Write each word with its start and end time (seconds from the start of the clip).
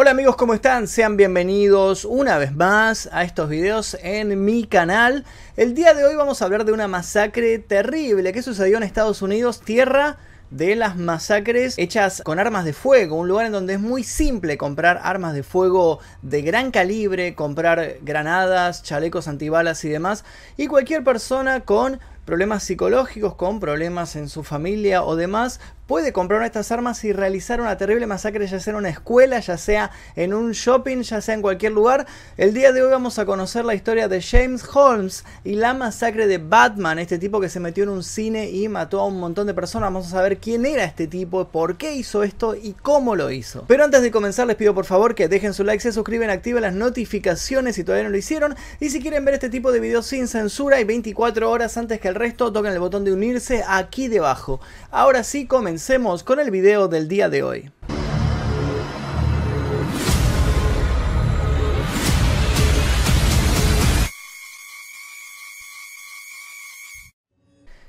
Hola 0.00 0.12
amigos, 0.12 0.36
¿cómo 0.36 0.54
están? 0.54 0.86
Sean 0.86 1.16
bienvenidos 1.16 2.04
una 2.04 2.38
vez 2.38 2.54
más 2.54 3.08
a 3.10 3.24
estos 3.24 3.48
videos 3.48 3.98
en 4.00 4.44
mi 4.44 4.64
canal. 4.64 5.24
El 5.56 5.74
día 5.74 5.92
de 5.92 6.04
hoy 6.04 6.14
vamos 6.14 6.40
a 6.40 6.44
hablar 6.44 6.64
de 6.64 6.70
una 6.70 6.86
masacre 6.86 7.58
terrible 7.58 8.32
que 8.32 8.40
sucedió 8.40 8.76
en 8.76 8.84
Estados 8.84 9.22
Unidos, 9.22 9.60
tierra 9.60 10.18
de 10.50 10.76
las 10.76 10.96
masacres 10.96 11.74
hechas 11.78 12.22
con 12.24 12.38
armas 12.38 12.64
de 12.64 12.74
fuego, 12.74 13.16
un 13.16 13.26
lugar 13.26 13.46
en 13.46 13.52
donde 13.52 13.74
es 13.74 13.80
muy 13.80 14.04
simple 14.04 14.56
comprar 14.56 15.00
armas 15.02 15.34
de 15.34 15.42
fuego 15.42 15.98
de 16.22 16.42
gran 16.42 16.70
calibre, 16.70 17.34
comprar 17.34 17.96
granadas, 18.02 18.84
chalecos 18.84 19.26
antibalas 19.26 19.84
y 19.84 19.88
demás, 19.88 20.24
y 20.56 20.68
cualquier 20.68 21.02
persona 21.02 21.62
con 21.64 21.98
problemas 22.24 22.62
psicológicos, 22.62 23.34
con 23.34 23.58
problemas 23.58 24.14
en 24.14 24.28
su 24.28 24.44
familia 24.44 25.02
o 25.02 25.16
demás, 25.16 25.58
puede 25.88 26.12
comprar 26.12 26.42
estas 26.42 26.70
armas 26.70 27.02
y 27.04 27.14
realizar 27.14 27.62
una 27.62 27.78
terrible 27.78 28.06
masacre, 28.06 28.46
ya 28.46 28.60
sea 28.60 28.72
en 28.72 28.76
una 28.76 28.90
escuela, 28.90 29.40
ya 29.40 29.56
sea 29.56 29.90
en 30.16 30.34
un 30.34 30.52
shopping, 30.52 30.98
ya 31.00 31.22
sea 31.22 31.34
en 31.34 31.40
cualquier 31.40 31.72
lugar. 31.72 32.06
El 32.36 32.52
día 32.52 32.72
de 32.72 32.82
hoy 32.82 32.90
vamos 32.90 33.18
a 33.18 33.24
conocer 33.24 33.64
la 33.64 33.74
historia 33.74 34.06
de 34.06 34.20
James 34.20 34.62
Holmes 34.70 35.24
y 35.44 35.54
la 35.54 35.72
masacre 35.72 36.26
de 36.26 36.36
Batman, 36.36 36.98
este 36.98 37.18
tipo 37.18 37.40
que 37.40 37.48
se 37.48 37.58
metió 37.58 37.84
en 37.84 37.88
un 37.88 38.04
cine 38.04 38.50
y 38.50 38.68
mató 38.68 39.00
a 39.00 39.06
un 39.06 39.18
montón 39.18 39.46
de 39.46 39.54
personas. 39.54 39.86
Vamos 39.86 40.08
a 40.08 40.10
saber 40.10 40.36
quién 40.36 40.66
era 40.66 40.84
este 40.84 41.06
tipo, 41.06 41.48
por 41.48 41.78
qué 41.78 41.94
hizo 41.94 42.22
esto 42.22 42.54
y 42.54 42.74
cómo 42.74 43.16
lo 43.16 43.30
hizo. 43.30 43.64
Pero 43.66 43.82
antes 43.82 44.02
de 44.02 44.10
comenzar 44.10 44.46
les 44.46 44.56
pido 44.56 44.74
por 44.74 44.84
favor 44.84 45.14
que 45.14 45.26
dejen 45.26 45.54
su 45.54 45.64
like, 45.64 45.82
se 45.82 45.92
suscriben, 45.92 46.28
activen 46.28 46.62
las 46.62 46.74
notificaciones 46.74 47.76
si 47.76 47.82
todavía 47.82 48.04
no 48.04 48.10
lo 48.10 48.18
hicieron 48.18 48.54
y 48.78 48.90
si 48.90 49.00
quieren 49.00 49.24
ver 49.24 49.34
este 49.34 49.48
tipo 49.48 49.72
de 49.72 49.80
videos 49.80 50.04
sin 50.04 50.28
censura 50.28 50.80
y 50.80 50.84
24 50.84 51.50
horas 51.50 51.78
antes 51.78 51.98
que 51.98 52.08
el 52.08 52.14
resto, 52.14 52.52
toquen 52.52 52.74
el 52.74 52.78
botón 52.78 53.04
de 53.04 53.12
unirse 53.14 53.64
aquí 53.66 54.08
debajo. 54.08 54.60
Ahora 54.90 55.24
sí, 55.24 55.46
comenzamos 55.46 55.77
comencemos 55.78 56.24
con 56.24 56.40
el 56.40 56.50
video 56.50 56.88
del 56.88 57.06
día 57.06 57.28
de 57.28 57.44
hoy. 57.44 57.70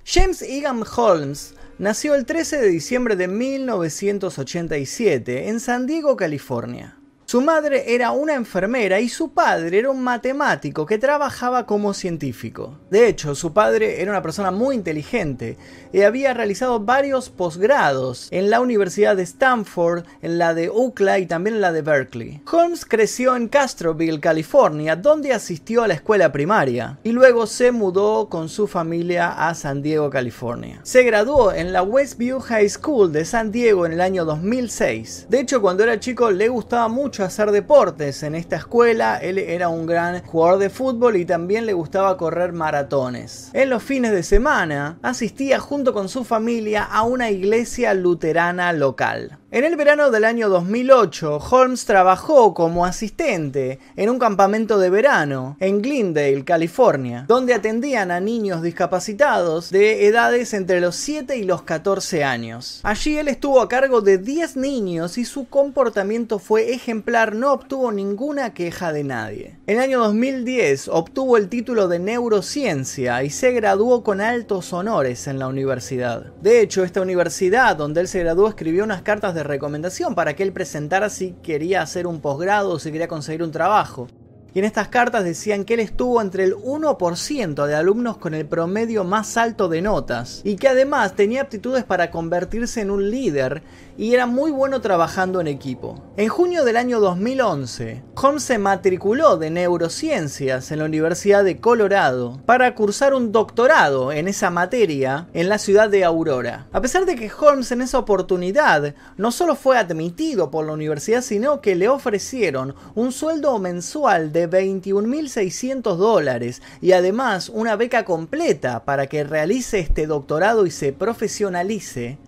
James 0.05 0.43
Egan 0.43 0.83
Holmes 0.95 1.55
nació 1.79 2.13
el 2.13 2.27
13 2.27 2.61
de 2.61 2.67
diciembre 2.67 3.15
de 3.15 3.27
1987 3.27 5.49
en 5.49 5.59
San 5.59 5.87
Diego, 5.87 6.15
California. 6.15 6.98
Su 7.29 7.41
madre 7.41 7.93
era 7.93 8.09
una 8.09 8.33
enfermera 8.33 8.99
y 8.99 9.07
su 9.07 9.33
padre 9.33 9.77
era 9.77 9.91
un 9.91 10.01
matemático 10.01 10.87
que 10.87 10.97
trabajaba 10.97 11.67
como 11.67 11.93
científico. 11.93 12.79
De 12.89 13.07
hecho, 13.07 13.35
su 13.35 13.53
padre 13.53 14.01
era 14.01 14.09
una 14.09 14.23
persona 14.23 14.49
muy 14.49 14.73
inteligente 14.73 15.55
y 15.93 16.01
había 16.01 16.33
realizado 16.33 16.79
varios 16.79 17.29
posgrados 17.29 18.29
en 18.31 18.49
la 18.49 18.59
Universidad 18.59 19.15
de 19.15 19.21
Stanford, 19.21 20.05
en 20.23 20.39
la 20.39 20.55
de 20.55 20.71
UCLA 20.71 21.19
y 21.19 21.27
también 21.27 21.57
en 21.57 21.61
la 21.61 21.71
de 21.71 21.83
Berkeley. 21.83 22.41
Holmes 22.51 22.83
creció 22.83 23.35
en 23.35 23.47
Castroville, 23.47 24.19
California, 24.19 24.95
donde 24.95 25.31
asistió 25.31 25.83
a 25.83 25.87
la 25.87 25.93
escuela 25.93 26.31
primaria 26.31 26.97
y 27.03 27.11
luego 27.11 27.45
se 27.45 27.71
mudó 27.71 28.27
con 28.27 28.49
su 28.49 28.65
familia 28.65 29.47
a 29.47 29.53
San 29.53 29.83
Diego, 29.83 30.09
California. 30.09 30.79
Se 30.81 31.03
graduó 31.03 31.53
en 31.53 31.73
la 31.73 31.83
Westview 31.83 32.39
High 32.39 32.69
School 32.69 33.11
de 33.11 33.23
San 33.23 33.51
Diego 33.51 33.85
en 33.85 33.91
el 33.91 34.01
año 34.01 34.25
2006. 34.25 35.27
De 35.29 35.41
hecho, 35.41 35.61
cuando 35.61 35.83
era 35.83 35.99
chico 35.99 36.31
le 36.31 36.47
gustaba 36.47 36.87
mucho 36.87 37.18
hacer 37.23 37.51
deportes 37.51 38.23
en 38.23 38.35
esta 38.35 38.55
escuela. 38.55 39.17
Él 39.17 39.37
era 39.37 39.69
un 39.69 39.85
gran 39.85 40.21
jugador 40.23 40.59
de 40.59 40.69
fútbol 40.69 41.15
y 41.15 41.25
también 41.25 41.65
le 41.65 41.73
gustaba 41.73 42.17
correr 42.17 42.53
maratones. 42.53 43.49
En 43.53 43.69
los 43.69 43.83
fines 43.83 44.11
de 44.11 44.23
semana 44.23 44.97
asistía 45.01 45.59
junto 45.59 45.93
con 45.93 46.09
su 46.09 46.23
familia 46.23 46.83
a 46.83 47.03
una 47.03 47.29
iglesia 47.29 47.93
luterana 47.93 48.73
local. 48.73 49.39
En 49.51 49.63
el 49.63 49.75
verano 49.75 50.11
del 50.11 50.25
año 50.25 50.47
2008, 50.47 51.39
Holmes 51.49 51.85
trabajó 51.85 52.53
como 52.53 52.85
asistente 52.85 53.79
en 53.95 54.11
un 54.11 54.19
campamento 54.19 54.77
de 54.77 54.91
verano 54.91 55.57
en 55.59 55.81
Glendale, 55.81 56.45
California, 56.45 57.25
donde 57.27 57.55
atendían 57.55 58.11
a 58.11 58.19
niños 58.19 58.61
discapacitados 58.61 59.71
de 59.71 60.05
edades 60.05 60.53
entre 60.53 60.79
los 60.79 60.95
7 60.97 61.35
y 61.37 61.45
los 61.45 61.63
14 61.63 62.23
años. 62.23 62.79
Allí 62.83 63.17
él 63.17 63.27
estuvo 63.27 63.59
a 63.59 63.67
cargo 63.69 64.01
de 64.01 64.19
10 64.19 64.55
niños 64.55 65.17
y 65.17 65.25
su 65.25 65.49
comportamiento 65.49 66.37
fue 66.37 66.71
ejemplar, 66.71 67.08
no 67.09 67.53
obtuvo 67.53 67.91
ninguna 67.91 68.53
queja 68.53 68.93
de 68.93 69.03
nadie. 69.03 69.57
En 69.65 69.77
el 69.77 69.81
año 69.81 69.99
2010 69.99 70.89
obtuvo 70.89 71.37
el 71.37 71.49
título 71.49 71.87
de 71.87 71.97
neurociencia 71.97 73.23
y 73.23 73.31
se 73.31 73.51
graduó 73.51 74.03
con 74.03 74.21
altos 74.21 74.71
honores 74.73 75.25
en 75.27 75.39
la 75.39 75.47
universidad. 75.47 76.31
De 76.41 76.61
hecho, 76.61 76.83
esta 76.83 77.01
universidad 77.01 77.75
donde 77.75 78.01
él 78.01 78.07
se 78.07 78.19
graduó 78.19 78.47
escribió 78.47 78.83
unas 78.83 79.01
cartas 79.01 79.33
de 79.33 79.43
recomendación 79.43 80.13
para 80.13 80.35
que 80.35 80.43
él 80.43 80.53
presentara 80.53 81.09
si 81.09 81.31
quería 81.41 81.81
hacer 81.81 82.05
un 82.05 82.21
posgrado 82.21 82.71
o 82.71 82.79
si 82.79 82.91
quería 82.91 83.07
conseguir 83.07 83.41
un 83.41 83.51
trabajo. 83.51 84.07
Y 84.53 84.59
en 84.59 84.65
estas 84.65 84.87
cartas 84.87 85.23
decían 85.23 85.63
que 85.63 85.75
él 85.75 85.79
estuvo 85.79 86.21
entre 86.21 86.43
el 86.43 86.55
1% 86.55 87.65
de 87.65 87.75
alumnos 87.75 88.17
con 88.17 88.33
el 88.33 88.45
promedio 88.45 89.03
más 89.03 89.37
alto 89.37 89.69
de 89.69 89.81
notas 89.81 90.41
y 90.43 90.55
que 90.55 90.67
además 90.67 91.15
tenía 91.15 91.41
aptitudes 91.41 91.83
para 91.83 92.11
convertirse 92.11 92.81
en 92.81 92.91
un 92.91 93.11
líder 93.11 93.61
y 93.97 94.13
era 94.13 94.25
muy 94.25 94.51
bueno 94.51 94.79
trabajando 94.79 95.41
en 95.41 95.47
equipo. 95.47 96.01
En 96.15 96.29
junio 96.29 96.63
del 96.63 96.77
año 96.77 97.01
2011, 97.01 98.01
Holmes 98.15 98.43
se 98.43 98.57
matriculó 98.57 99.35
de 99.35 99.49
neurociencias 99.49 100.71
en 100.71 100.79
la 100.79 100.85
Universidad 100.85 101.43
de 101.43 101.59
Colorado 101.59 102.39
para 102.45 102.73
cursar 102.75 103.13
un 103.13 103.33
doctorado 103.33 104.13
en 104.13 104.29
esa 104.29 104.49
materia 104.49 105.27
en 105.33 105.49
la 105.49 105.57
ciudad 105.57 105.89
de 105.89 106.05
Aurora. 106.05 106.67
A 106.71 106.79
pesar 106.81 107.05
de 107.05 107.15
que 107.15 107.29
Holmes 107.29 107.71
en 107.73 107.81
esa 107.81 107.99
oportunidad 107.99 108.95
no 109.17 109.31
solo 109.31 109.55
fue 109.55 109.77
admitido 109.77 110.49
por 110.49 110.65
la 110.65 110.73
universidad, 110.73 111.21
sino 111.21 111.59
que 111.59 111.75
le 111.75 111.89
ofrecieron 111.89 112.75
un 112.95 113.11
sueldo 113.11 113.59
mensual 113.59 114.31
de 114.31 114.38
21.600 114.47 115.95
dólares 115.95 116.61
y 116.81 116.91
además 116.91 117.49
una 117.49 117.75
beca 117.75 118.05
completa 118.05 118.85
para 118.85 119.07
que 119.07 119.23
realice 119.23 119.79
este 119.79 120.05
doctorado 120.05 120.67
y 120.67 120.71
se 120.71 120.93
profesionalice, 120.93 122.19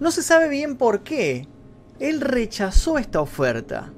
no 0.00 0.10
se 0.10 0.22
sabe 0.22 0.48
bien 0.48 0.76
por 0.76 1.04
qué. 1.04 1.46
Él 2.00 2.20
rechazó 2.20 2.98
esta 2.98 3.20
oferta. 3.20 3.92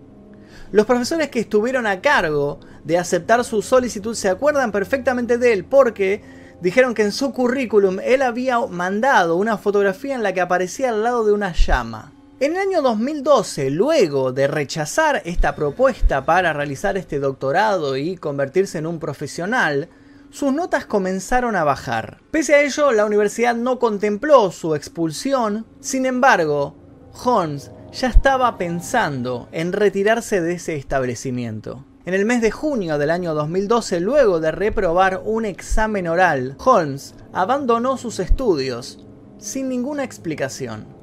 Los 0.73 0.87
profesores 0.87 1.31
que 1.31 1.41
estuvieron 1.41 1.87
a 1.87 2.01
cargo 2.01 2.61
de 2.85 2.99
aceptar 2.99 3.45
su 3.45 3.63
solicitud 3.63 4.15
se 4.15 4.29
acuerdan 4.29 4.71
perfectamente 4.73 5.39
de 5.39 5.53
él 5.53 5.65
porque 5.65 6.23
dijeron 6.61 6.95
que 6.95 7.03
en 7.03 7.13
su 7.13 7.33
currículum 7.33 7.99
él 8.05 8.23
había 8.23 8.59
mandado 8.67 9.37
una 9.37 9.57
fotografía 9.59 10.15
en 10.15 10.23
la 10.23 10.33
que 10.33 10.41
aparecía 10.41 10.91
al 10.91 11.03
lado 11.03 11.25
de 11.25 11.33
una 11.33 11.53
llama. 11.53 12.13
En 12.43 12.53
el 12.53 12.59
año 12.59 12.81
2012, 12.81 13.69
luego 13.69 14.33
de 14.33 14.47
rechazar 14.47 15.21
esta 15.27 15.55
propuesta 15.55 16.25
para 16.25 16.55
realizar 16.55 16.97
este 16.97 17.21
doctorado 17.21 17.99
y 17.99 18.17
convertirse 18.17 18.79
en 18.79 18.87
un 18.87 18.99
profesional, 18.99 19.91
sus 20.31 20.51
notas 20.51 20.87
comenzaron 20.87 21.55
a 21.55 21.65
bajar. 21.65 22.23
Pese 22.31 22.55
a 22.55 22.63
ello, 22.63 22.93
la 22.93 23.05
universidad 23.05 23.55
no 23.55 23.79
contempló 23.79 24.51
su 24.53 24.75
expulsión, 24.75 25.67
sin 25.81 26.07
embargo, 26.07 26.75
Holmes 27.13 27.73
ya 27.93 28.09
estaba 28.09 28.57
pensando 28.57 29.51
en 29.53 29.75
retirarse 29.75 30.41
de 30.41 30.55
ese 30.55 30.77
establecimiento. 30.77 31.85
En 32.07 32.15
el 32.15 32.25
mes 32.25 32.41
de 32.41 32.51
junio 32.51 32.97
del 32.97 33.11
año 33.11 33.35
2012, 33.35 34.01
luego 34.01 34.41
de 34.41 34.51
reprobar 34.51 35.21
un 35.27 35.45
examen 35.45 36.09
oral, 36.09 36.57
Holmes 36.65 37.15
abandonó 37.35 37.99
sus 37.99 38.19
estudios 38.19 38.99
sin 39.37 39.69
ninguna 39.69 40.05
explicación. 40.05 41.00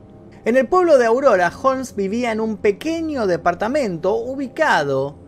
En 0.47 0.55
el 0.55 0.65
pueblo 0.65 0.97
de 0.97 1.05
Aurora, 1.05 1.51
Holmes 1.61 1.93
vivía 1.93 2.31
en 2.31 2.39
un 2.39 2.55
pequeño 2.55 3.27
departamento 3.27 4.15
ubicado 4.15 5.19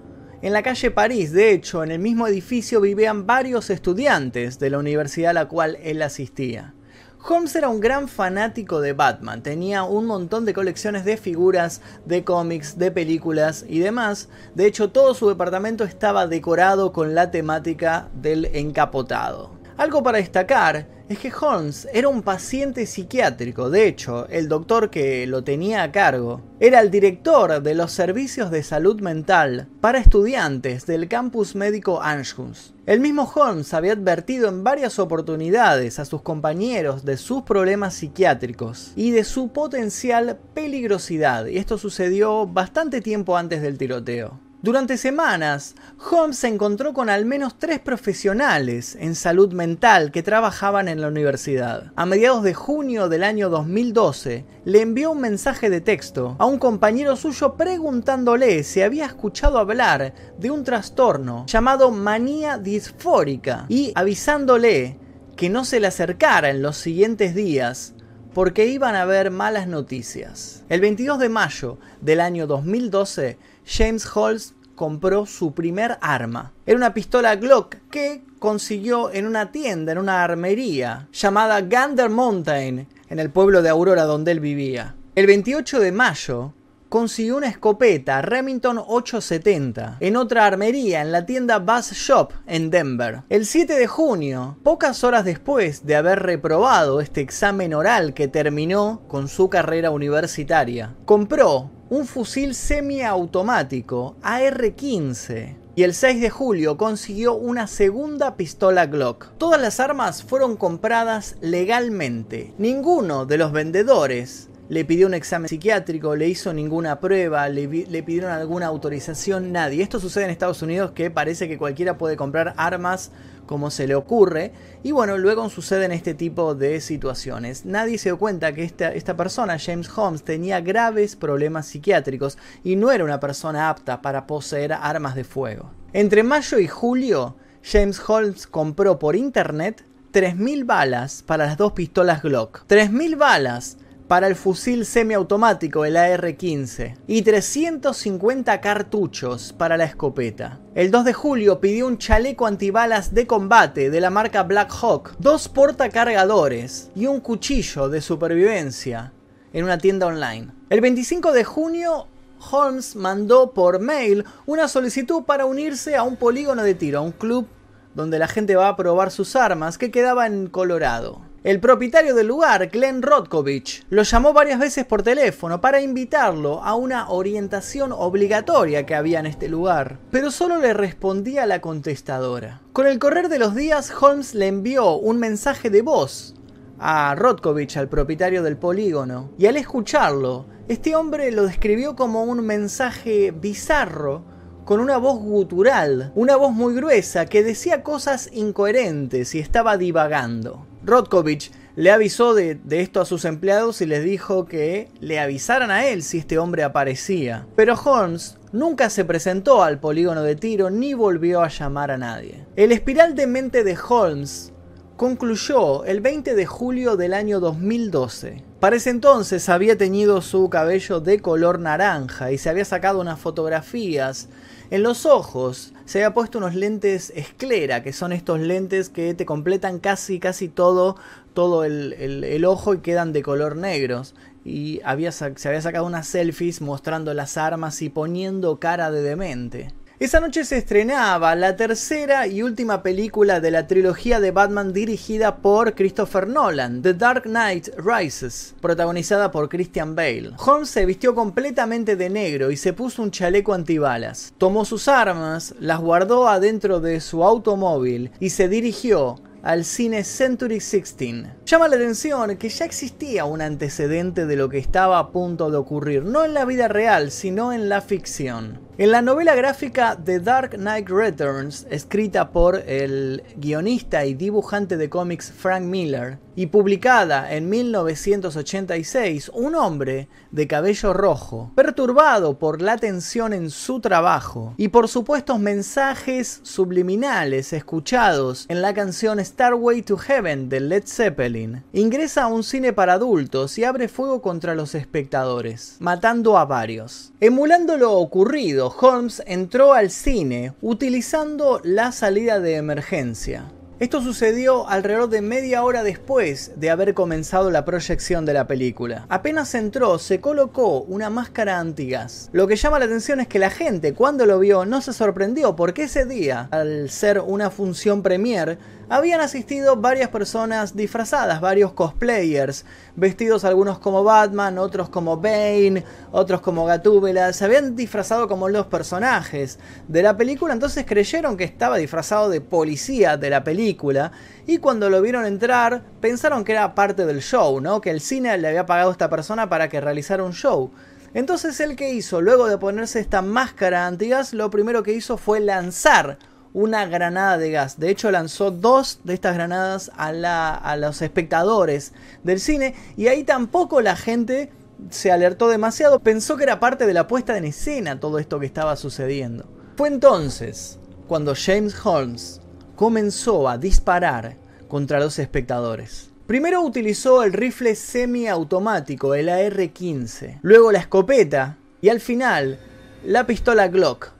en 0.42 0.54
la 0.54 0.64
calle 0.64 0.92
París, 0.92 1.34
de 1.34 1.52
hecho, 1.52 1.84
en 1.84 1.92
el 1.92 2.00
mismo 2.00 2.26
edificio 2.26 2.80
vivían 2.80 3.28
varios 3.28 3.70
estudiantes 3.70 4.60
de 4.60 4.70
la 4.70 4.78
universidad 4.78 5.32
a 5.32 5.34
la 5.34 5.50
cual 5.50 5.78
él 5.84 6.02
asistía. 6.04 6.74
Holmes 7.22 7.54
era 7.54 7.68
un 7.68 7.82
gran 7.82 8.08
fanático 8.08 8.80
de 8.80 8.94
Batman, 8.94 9.44
tenía 9.44 9.84
un 9.84 10.06
montón 10.06 10.46
de 10.46 10.54
colecciones 10.54 11.04
de 11.04 11.18
figuras, 11.18 11.82
de 12.06 12.24
cómics, 12.24 12.78
de 12.78 12.90
películas 12.90 13.66
y 13.68 13.80
demás. 13.80 14.30
De 14.56 14.68
hecho, 14.68 14.92
todo 14.92 15.14
su 15.16 15.28
departamento 15.28 15.84
estaba 15.84 16.28
decorado 16.28 16.94
con 16.94 17.14
la 17.14 17.30
temática 17.30 18.08
del 18.14 18.46
encapotado. 18.54 19.59
Algo 19.80 20.04
para 20.04 20.18
destacar 20.18 20.90
es 21.08 21.20
que 21.20 21.32
Holmes 21.32 21.88
era 21.94 22.10
un 22.10 22.22
paciente 22.22 22.86
psiquiátrico, 22.86 23.70
de 23.70 23.88
hecho, 23.88 24.28
el 24.28 24.50
doctor 24.50 24.90
que 24.90 25.26
lo 25.26 25.46
tenía 25.46 25.84
a 25.84 25.92
cargo 25.94 26.42
era 26.60 26.82
el 26.82 26.92
director 26.92 27.64
de 27.64 27.76
los 27.76 27.94
servicios 27.94 28.52
de 28.52 28.62
salud 28.62 29.00
mental 29.00 29.70
para 29.80 30.00
estudiantes 30.00 30.86
del 30.86 31.08
campus 31.08 31.56
médico 31.56 32.02
Anschutz. 32.02 32.74
El 32.86 33.00
mismo 33.00 33.24
Holmes 33.34 33.74
había 33.74 33.94
advertido 33.94 34.50
en 34.50 34.66
varias 34.66 35.00
oportunidades 35.00 35.98
a 35.98 36.04
sus 36.04 36.24
compañeros 36.24 37.06
de 37.06 37.16
sus 37.16 37.44
problemas 37.44 37.94
psiquiátricos 37.94 38.92
y 38.98 39.12
de 39.12 39.24
su 39.24 39.54
potencial 39.54 40.38
peligrosidad, 40.54 41.46
y 41.46 41.56
esto 41.56 41.78
sucedió 41.78 42.46
bastante 42.48 43.00
tiempo 43.00 43.38
antes 43.38 43.62
del 43.62 43.78
tiroteo. 43.78 44.49
Durante 44.62 44.98
semanas, 44.98 45.74
Holmes 46.12 46.38
se 46.38 46.50
encontró 46.50 46.94
con 46.94 47.10
al 47.10 47.24
menos 47.24 47.58
tres 47.58 47.80
profesionales 47.80 48.98
en 49.00 49.16
salud 49.16 49.54
mental 49.54 50.12
que 50.12 50.22
trabajaban 50.22 50.90
en 50.90 51.00
la 51.00 51.08
universidad. 51.08 51.94
A 51.96 52.06
mediados 52.06 52.44
de 52.44 52.54
junio 52.54 53.08
del 53.08 53.24
año 53.24 53.50
2012, 53.50 54.44
le 54.66 54.82
envió 54.82 55.12
un 55.12 55.22
mensaje 55.22 55.70
de 55.70 55.80
texto 55.80 56.36
a 56.40 56.46
un 56.46 56.60
compañero 56.60 57.16
suyo 57.16 57.56
preguntándole 57.56 58.64
si 58.64 58.82
había 58.82 59.06
escuchado 59.06 59.60
hablar 59.60 60.14
de 60.38 60.52
un 60.52 60.66
trastorno 60.66 61.46
llamado 61.46 61.90
manía 61.92 62.58
disfórica 62.58 63.66
y 63.70 63.94
avisándole 63.96 64.98
que 65.38 65.50
no 65.50 65.64
se 65.64 65.80
le 65.80 65.88
acercara 65.88 66.50
en 66.50 66.62
los 66.62 66.76
siguientes 66.76 67.34
días 67.34 67.94
porque 68.34 68.68
iban 68.68 68.96
a 68.96 69.02
haber 69.04 69.32
malas 69.32 69.68
noticias. 69.68 70.64
El 70.70 70.82
22 70.82 71.20
de 71.20 71.30
mayo 71.30 71.78
del 72.02 72.22
año 72.22 72.46
2012, 72.46 73.38
James 73.66 74.08
Holmes 74.14 74.56
compró 74.76 75.26
su 75.26 75.54
primer 75.54 75.98
arma. 76.02 76.54
Era 76.66 76.78
una 76.78 76.94
pistola 76.94 77.36
Glock 77.36 77.76
que 77.92 78.24
consiguió 78.40 79.12
en 79.12 79.28
una 79.28 79.52
tienda, 79.52 79.92
en 79.92 79.98
una 79.98 80.24
armería, 80.24 81.10
llamada 81.12 81.62
Gander 81.62 82.10
Mountain, 82.10 82.88
en 83.10 83.20
el 83.20 83.30
pueblo 83.30 83.62
de 83.62 83.70
Aurora 83.70 84.04
donde 84.04 84.32
él 84.32 84.40
vivía. 84.40 84.96
El 85.16 85.28
28 85.28 85.80
de 85.80 85.92
mayo, 85.92 86.54
consiguió 86.90 87.38
una 87.38 87.48
escopeta 87.48 88.22
Remington 88.22 88.80
870 88.80 89.98
en 90.00 90.16
otra 90.16 90.46
armería 90.46 91.02
en 91.02 91.12
la 91.12 91.26
tienda 91.26 91.60
Bass 91.60 91.92
Shop 91.94 92.34
en 92.48 92.72
Denver. 92.72 93.22
El 93.30 93.46
7 93.46 93.76
de 93.76 93.88
junio, 93.88 94.58
pocas 94.64 95.04
horas 95.04 95.24
después 95.24 95.86
de 95.86 95.96
haber 95.96 96.20
reprobado 96.20 97.00
este 97.00 97.22
examen 97.22 97.74
oral 97.74 98.14
que 98.14 98.28
terminó 98.28 99.02
con 99.08 99.28
su 99.28 99.50
carrera 99.50 99.92
universitaria, 99.92 100.96
compró 101.06 101.70
un 101.90 102.06
fusil 102.06 102.54
semiautomático 102.54 104.16
AR-15 104.22 105.56
y 105.76 105.84
el 105.84 105.94
6 105.94 106.22
de 106.22 106.30
julio 106.30 106.78
consiguió 106.78 107.34
una 107.34 107.66
segunda 107.66 108.36
pistola 108.36 108.86
Glock. 108.86 109.30
Todas 109.38 109.60
las 109.60 109.80
armas 109.80 110.24
fueron 110.24 110.56
compradas 110.56 111.38
legalmente. 111.42 112.54
Ninguno 112.58 113.26
de 113.26 113.38
los 113.38 113.52
vendedores 113.52 114.50
le 114.68 114.86
pidió 114.86 115.08
un 115.08 115.16
examen 115.16 115.50
psiquiátrico, 115.50 116.16
le 116.16 116.28
hizo 116.28 116.54
ninguna 116.54 117.00
prueba, 117.00 117.50
le, 117.50 117.68
le, 117.68 118.04
pidieron 118.04 118.32
alguna 118.32 118.68
autorización, 118.68 119.52
nadie. 119.52 119.82
Esto 119.82 120.00
sucede 120.00 120.26
en 120.26 120.30
Estados 120.30 120.62
Unidos 120.62 120.92
que 120.92 121.10
parece 121.10 121.48
que 121.48 121.58
cualquiera 121.58 121.98
puede 121.98 122.18
comprar 122.18 122.54
armas 122.56 123.12
como 123.50 123.72
se 123.72 123.88
le 123.88 123.96
ocurre. 123.96 124.52
Y 124.84 124.92
bueno, 124.92 125.18
luego 125.18 125.50
suceden 125.50 125.92
este 125.92 126.14
tipo 126.14 126.54
de 126.54 126.80
situaciones. 126.82 127.66
Nadie 127.66 127.98
se 127.98 128.10
dio 128.10 128.20
cuenta 128.20 128.54
que 128.54 128.64
esta, 128.64 128.94
esta 128.94 129.18
persona, 129.18 129.58
James 129.58 129.90
Holmes, 129.98 130.22
tenía 130.22 130.62
graves 130.62 131.16
problemas 131.16 131.66
psiquiátricos 131.66 132.38
y 132.64 132.76
no 132.76 132.92
era 132.92 133.04
una 133.04 133.20
persona 133.20 133.72
apta 133.72 134.04
para 134.04 134.28
poseer 134.28 134.74
armas 134.74 135.16
de 135.16 135.24
fuego. 135.24 135.72
Entre 135.94 136.22
mayo 136.22 136.60
y 136.60 136.68
julio, 136.68 137.38
James 137.64 138.00
Holmes 138.08 138.46
compró 138.46 139.00
por 139.00 139.16
internet 139.16 139.84
3.000 140.14 140.68
balas 140.68 141.24
para 141.26 141.48
las 141.48 141.58
dos 141.58 141.72
pistolas 141.72 142.22
Glock. 142.22 142.68
3.000 142.68 143.18
balas 143.18 143.78
para 144.10 144.26
el 144.26 144.36
fusil 144.36 144.88
semiautomático, 144.88 145.86
el 145.86 145.96
AR-15, 145.96 146.98
y 147.06 147.22
350 147.22 148.60
cartuchos 148.60 149.54
para 149.54 149.78
la 149.78 149.84
escopeta. 149.84 150.60
El 150.74 150.90
2 150.90 151.06
de 151.06 151.14
julio 151.14 151.60
pidió 151.62 151.86
un 151.86 152.00
chaleco 152.00 152.48
antibalas 152.48 153.14
de 153.14 153.28
combate 153.28 153.92
de 153.92 154.02
la 154.02 154.10
marca 154.10 154.42
Black 154.42 154.74
Hawk, 154.82 155.12
dos 155.20 155.48
portacargadores 155.48 156.90
y 156.96 157.06
un 157.06 157.20
cuchillo 157.20 157.88
de 157.88 158.02
supervivencia 158.02 159.14
en 159.54 159.64
una 159.64 159.78
tienda 159.78 160.08
online. 160.08 160.54
El 160.72 160.82
25 160.82 161.32
de 161.32 161.44
junio 161.44 162.08
Holmes 162.50 162.96
mandó 162.96 163.54
por 163.54 163.80
mail 163.80 164.26
una 164.48 164.68
solicitud 164.68 165.22
para 165.24 165.46
unirse 165.46 165.96
a 165.96 166.02
un 166.02 166.16
polígono 166.16 166.64
de 166.64 166.74
tiro, 166.74 166.98
a 166.98 167.04
un 167.04 167.12
club 167.12 167.48
donde 167.94 168.18
la 168.18 168.28
gente 168.28 168.56
va 168.56 168.70
a 168.70 168.76
probar 168.76 169.12
sus 169.12 169.36
armas 169.36 169.78
que 169.78 169.92
quedaba 169.92 170.26
en 170.26 170.48
Colorado. 170.48 171.29
El 171.42 171.62
propietario 171.62 172.16
del 172.16 172.28
lugar, 172.28 172.68
Glenn 172.68 173.02
Rodkovich, 173.02 173.86
lo 173.90 174.04
llamó 174.04 174.34
varias 174.34 174.60
veces 174.60 174.84
por 174.84 175.04
teléfono 175.04 175.62
para 175.62 175.80
invitarlo 175.80 176.62
a 176.62 176.76
una 176.76 177.10
orientación 177.10 177.94
obligatoria 177.94 178.86
que 178.86 178.94
había 178.94 179.22
en 179.22 179.26
este 179.26 179.48
lugar, 179.48 180.00
pero 180.12 180.32
solo 180.32 180.58
le 180.58 180.74
respondía 180.74 181.46
la 181.46 181.62
contestadora. 181.62 182.60
Con 182.74 182.88
el 182.88 183.00
correr 183.00 183.30
de 183.30 183.40
los 183.40 183.56
días, 183.56 183.90
Holmes 184.02 184.36
le 184.36 184.48
envió 184.48 184.98
un 184.98 185.18
mensaje 185.18 185.70
de 185.70 185.82
voz 185.82 186.36
a 186.78 187.16
Rodkovich, 187.16 187.78
al 187.78 187.88
propietario 187.88 188.44
del 188.44 188.58
polígono, 188.58 189.32
y 189.38 189.46
al 189.46 189.56
escucharlo, 189.56 190.46
este 190.68 190.94
hombre 190.98 191.32
lo 191.32 191.46
describió 191.46 191.96
como 191.96 192.24
un 192.24 192.46
mensaje 192.46 193.32
bizarro 193.32 194.26
con 194.66 194.82
una 194.82 194.98
voz 194.98 195.20
gutural, 195.20 196.12
una 196.16 196.36
voz 196.36 196.52
muy 196.52 196.76
gruesa 196.76 197.26
que 197.28 197.44
decía 197.44 197.82
cosas 197.82 198.30
incoherentes 198.34 199.34
y 199.36 199.40
estaba 199.40 199.78
divagando. 199.78 200.68
Rodkovich 200.84 201.52
le 201.76 201.92
avisó 201.92 202.34
de, 202.34 202.60
esto 202.70 203.00
a 203.00 203.06
sus 203.06 203.26
empleados 203.26 203.82
y 203.82 203.86
les 203.86 204.04
dijo 204.04 204.46
que 204.46 204.90
le 205.00 205.20
avisaran 205.20 205.72
a 205.72 205.88
él 205.88 206.04
si 206.04 206.18
este 206.18 206.38
hombre 206.38 206.64
aparecía. 206.64 207.48
Pero 207.56 207.76
Holmes 207.76 208.38
nunca 208.52 208.90
se 208.90 209.06
presentó 209.06 209.64
al 209.64 209.80
polígono 209.80 210.24
de 210.24 210.36
tiro 210.36 210.70
ni 210.70 210.94
volvió 210.94 211.42
a 211.42 211.48
llamar 211.48 211.92
a 211.92 211.98
nadie. 211.98 212.46
El 212.56 212.72
espiral 212.72 213.16
de 213.16 213.28
mente 213.28 213.64
de 213.64 213.78
Holmes 213.78 214.52
concluyó 214.98 215.86
el 215.86 216.02
20 216.02 216.36
de 216.36 216.46
julio 216.46 216.98
del 216.98 217.14
año 217.14 217.40
2012. 217.40 218.49
Para 218.60 218.76
ese 218.76 218.90
entonces 218.90 219.48
había 219.48 219.78
teñido 219.78 220.22
su 220.22 220.50
cabello 220.50 221.00
de 221.00 221.20
color 221.20 221.60
naranja 221.60 222.32
y 222.32 222.38
se 222.38 222.50
había 222.50 222.66
sacado 222.66 223.00
unas 223.00 223.20
fotografías 223.20 224.28
en 224.72 224.84
los 224.84 225.08
ojos 225.08 225.74
se 225.86 225.98
había 225.98 226.14
puesto 226.14 226.38
unos 226.38 226.54
lentes 226.54 227.12
esclera, 227.16 227.82
que 227.82 227.92
son 227.92 228.12
estos 228.14 228.40
lentes 228.40 228.90
que 228.90 229.16
te 229.16 229.26
completan 229.26 229.80
casi, 229.80 230.20
casi 230.20 230.48
todo, 230.48 230.96
todo 231.34 231.64
el, 231.64 231.94
el, 231.94 232.46
ojo 232.46 232.76
y 232.76 232.80
quedan 232.80 233.12
de 233.12 233.24
color 233.24 233.56
negros. 233.56 234.14
Y 234.46 234.80
había, 234.86 235.12
se 235.12 235.26
había 235.26 235.62
sacado 235.62 235.88
unas 235.88 236.08
selfies 236.08 236.62
mostrando 236.62 237.16
las 237.16 237.36
armas 237.38 237.82
y 237.82 237.90
poniendo 237.90 238.60
cara 238.60 238.92
de 238.92 239.02
demente. 239.02 239.74
Esa 240.00 240.22
noche 240.22 240.46
se 240.46 240.56
estrenaba 240.56 241.36
la 241.36 241.58
tercera 241.58 242.26
y 242.26 242.42
última 242.42 242.82
película 242.82 243.42
de 243.42 243.52
la 243.52 243.68
trilogía 243.68 244.22
de 244.22 244.32
Batman 244.32 244.72
dirigida 244.72 245.42
por 245.42 245.76
Christopher 245.76 246.26
Nolan, 246.26 246.82
The 246.82 246.94
Dark 246.94 247.24
Knight 247.24 247.68
Rises, 247.76 248.56
protagonizada 248.62 249.30
por 249.30 249.50
Christian 249.50 249.96
Bale. 249.96 250.32
Holmes 250.38 250.70
se 250.70 250.86
vistió 250.86 251.14
completamente 251.14 251.98
de 251.98 252.10
negro 252.10 252.50
y 252.50 252.56
se 252.56 252.72
puso 252.72 253.02
un 253.02 253.12
chaleco 253.12 253.54
antibalas. 253.54 254.34
Tomó 254.38 254.64
sus 254.64 254.88
armas, 254.88 255.54
las 255.60 255.82
guardó 255.82 256.30
adentro 256.30 256.80
de 256.80 257.02
su 257.02 257.26
automóvil 257.26 258.12
y 258.22 258.30
se 258.30 258.48
dirigió 258.48 259.18
al 259.44 259.66
cine 259.66 260.06
Century 260.06 260.60
16. 260.60 261.26
Llama 261.46 261.68
la 261.68 261.76
atención 261.76 262.38
que 262.38 262.48
ya 262.48 262.64
existía 262.64 263.26
un 263.26 263.42
antecedente 263.42 264.26
de 264.26 264.38
lo 264.38 264.48
que 264.48 264.60
estaba 264.60 264.98
a 264.98 265.12
punto 265.12 265.52
de 265.52 265.58
ocurrir, 265.58 266.06
no 266.06 266.24
en 266.24 266.34
la 266.34 266.46
vida 266.46 266.70
real, 266.70 267.12
sino 267.12 267.52
en 267.52 267.68
la 267.68 267.82
ficción. 267.82 268.69
En 268.82 268.92
la 268.92 269.02
novela 269.02 269.36
gráfica 269.36 270.00
The 270.02 270.22
Dark 270.22 270.52
Knight 270.52 270.88
Returns, 270.88 271.68
escrita 271.70 272.32
por 272.32 272.56
el 272.66 273.24
guionista 273.36 274.06
y 274.06 274.14
dibujante 274.14 274.78
de 274.78 274.90
cómics 274.90 275.34
Frank 275.34 275.64
Miller, 275.64 276.18
y 276.40 276.46
publicada 276.46 277.34
en 277.34 277.50
1986, 277.50 279.30
un 279.34 279.56
hombre 279.56 280.08
de 280.32 280.48
cabello 280.48 280.94
rojo, 280.94 281.52
perturbado 281.54 282.40
por 282.40 282.62
la 282.62 282.78
tensión 282.78 283.34
en 283.34 283.50
su 283.50 283.82
trabajo 283.82 284.54
y 284.56 284.70
por 284.70 284.88
supuestos 284.88 285.38
mensajes 285.38 286.40
subliminales 286.44 287.52
escuchados 287.52 288.46
en 288.48 288.62
la 288.62 288.74
canción 288.74 289.20
Starway 289.20 289.82
to 289.82 289.98
Heaven 289.98 290.48
de 290.48 290.62
Led 290.62 290.84
Zeppelin, 290.86 291.66
ingresa 291.74 292.24
a 292.24 292.28
un 292.28 292.46
cine 292.46 292.72
para 292.72 292.94
adultos 292.94 293.58
y 293.58 293.66
abre 293.66 293.90
fuego 293.90 294.22
contra 294.22 294.56
los 294.56 294.76
espectadores, 294.76 295.76
matando 295.80 296.38
a 296.38 296.46
varios. 296.46 297.12
Emulando 297.20 297.76
lo 297.76 297.96
ocurrido, 297.96 298.69
Holmes 298.80 299.22
entró 299.26 299.74
al 299.74 299.90
cine 299.90 300.54
utilizando 300.62 301.62
la 301.64 301.92
salida 301.92 302.40
de 302.40 302.56
emergencia. 302.56 303.52
Esto 303.80 304.02
sucedió 304.02 304.68
alrededor 304.68 305.08
de 305.08 305.22
media 305.22 305.64
hora 305.64 305.84
después 305.84 306.52
de 306.58 306.70
haber 306.70 306.94
comenzado 306.94 307.50
la 307.50 307.64
proyección 307.64 308.26
de 308.26 308.34
la 308.34 308.46
película. 308.46 309.06
Apenas 309.08 309.56
entró, 309.56 310.00
se 310.00 310.20
colocó 310.20 310.82
una 310.82 311.10
máscara 311.10 311.60
antigas. 311.60 312.30
Lo 312.34 312.46
que 312.46 312.58
llama 312.58 312.80
la 312.80 312.86
atención 312.86 313.22
es 313.22 313.30
que 313.30 313.40
la 313.40 313.50
gente 313.50 313.94
cuando 313.94 314.26
lo 314.26 314.38
vio 314.38 314.66
no 314.66 314.82
se 314.82 314.92
sorprendió 314.92 315.56
porque 315.56 315.84
ese 315.84 316.04
día, 316.04 316.50
al 316.52 316.90
ser 316.90 317.22
una 317.22 317.52
función 317.52 318.04
premier, 318.04 318.58
habían 318.90 319.22
asistido 319.22 319.76
varias 319.76 320.10
personas 320.10 320.76
disfrazadas, 320.76 321.40
varios 321.40 321.74
cosplayers, 321.74 322.66
vestidos 322.96 323.46
algunos 323.46 323.78
como 323.80 324.04
Batman, 324.04 324.58
otros 324.58 324.90
como 324.90 325.18
Bane, 325.18 325.86
otros 326.12 326.42
como 326.42 326.66
Gatúbela, 326.66 327.32
se 327.34 327.46
habían 327.46 327.76
disfrazado 327.76 328.28
como 328.28 328.50
los 328.50 328.66
personajes 328.66 329.60
de 329.88 330.02
la 330.02 330.18
película, 330.18 330.54
entonces 330.54 330.86
creyeron 330.88 331.38
que 331.38 331.44
estaba 331.44 331.78
disfrazado 331.78 332.30
de 332.30 332.42
policía 332.42 333.16
de 333.16 333.30
la 333.30 333.44
película 333.44 334.12
y 334.48 334.58
cuando 334.58 334.90
lo 334.90 335.02
vieron 335.02 335.26
entrar 335.26 335.84
pensaron 336.02 336.44
que 336.44 336.54
era 336.54 336.74
parte 336.74 337.06
del 337.06 337.22
show, 337.22 337.62
¿no? 337.62 337.82
Que 337.82 337.92
el 337.92 338.02
cine 338.02 338.36
le 338.38 338.48
había 338.48 338.66
pagado 338.66 338.90
a 338.90 338.94
esta 338.94 339.10
persona 339.10 339.50
para 339.50 339.70
que 339.70 339.80
realizara 339.80 340.24
un 340.24 340.34
show. 340.34 340.72
Entonces 341.14 341.60
el 341.60 341.76
que 341.76 341.92
hizo, 341.92 342.22
luego 342.22 342.48
de 342.48 342.58
ponerse 342.58 343.00
esta 343.00 343.22
máscara 343.22 343.88
antigas, 343.88 344.34
lo 344.34 344.50
primero 344.50 344.84
que 344.84 344.94
hizo 344.94 345.18
fue 345.18 345.40
lanzar 345.40 346.18
una 346.54 346.86
granada 346.86 347.38
de 347.38 347.52
gas. 347.52 347.80
De 347.80 347.90
hecho, 347.90 348.12
lanzó 348.12 348.52
dos 348.52 349.00
de 349.04 349.14
estas 349.14 349.36
granadas 349.36 349.92
a, 349.96 350.76
los 350.78 351.02
espectadores 351.02 351.94
del 352.24 352.40
cine 352.40 352.76
y 352.98 353.08
ahí 353.08 353.24
tampoco 353.24 353.82
la 353.82 353.96
gente 353.96 354.52
se 354.90 355.12
alertó 355.12 355.50
demasiado, 355.50 356.00
pensó 356.00 356.38
que 356.38 356.44
era 356.44 356.60
parte 356.60 356.86
de 356.86 356.94
la 356.94 357.08
puesta 357.08 357.38
en 357.38 357.46
escena 357.46 358.00
todo 358.00 358.18
esto 358.18 358.40
que 358.40 358.46
estaba 358.46 358.76
sucediendo. 358.76 359.46
Fue 359.76 359.90
entonces 359.90 360.80
cuando 361.08 361.34
James 361.36 361.76
Holmes 361.84 362.42
comenzó 362.76 363.50
a 363.50 363.58
disparar 363.58 364.38
contra 364.68 365.00
los 365.00 365.20
espectadores. 365.20 366.10
Primero 366.28 366.62
utilizó 366.62 367.24
el 367.24 367.34
rifle 367.34 367.76
semiautomático, 367.76 369.16
el 369.16 369.30
AR-15, 369.30 370.40
luego 370.44 370.72
la 370.72 370.80
escopeta 370.80 371.58
y 371.82 371.90
al 371.90 372.00
final 372.00 372.60
la 373.04 373.26
pistola 373.26 373.68
Glock. 373.68 374.12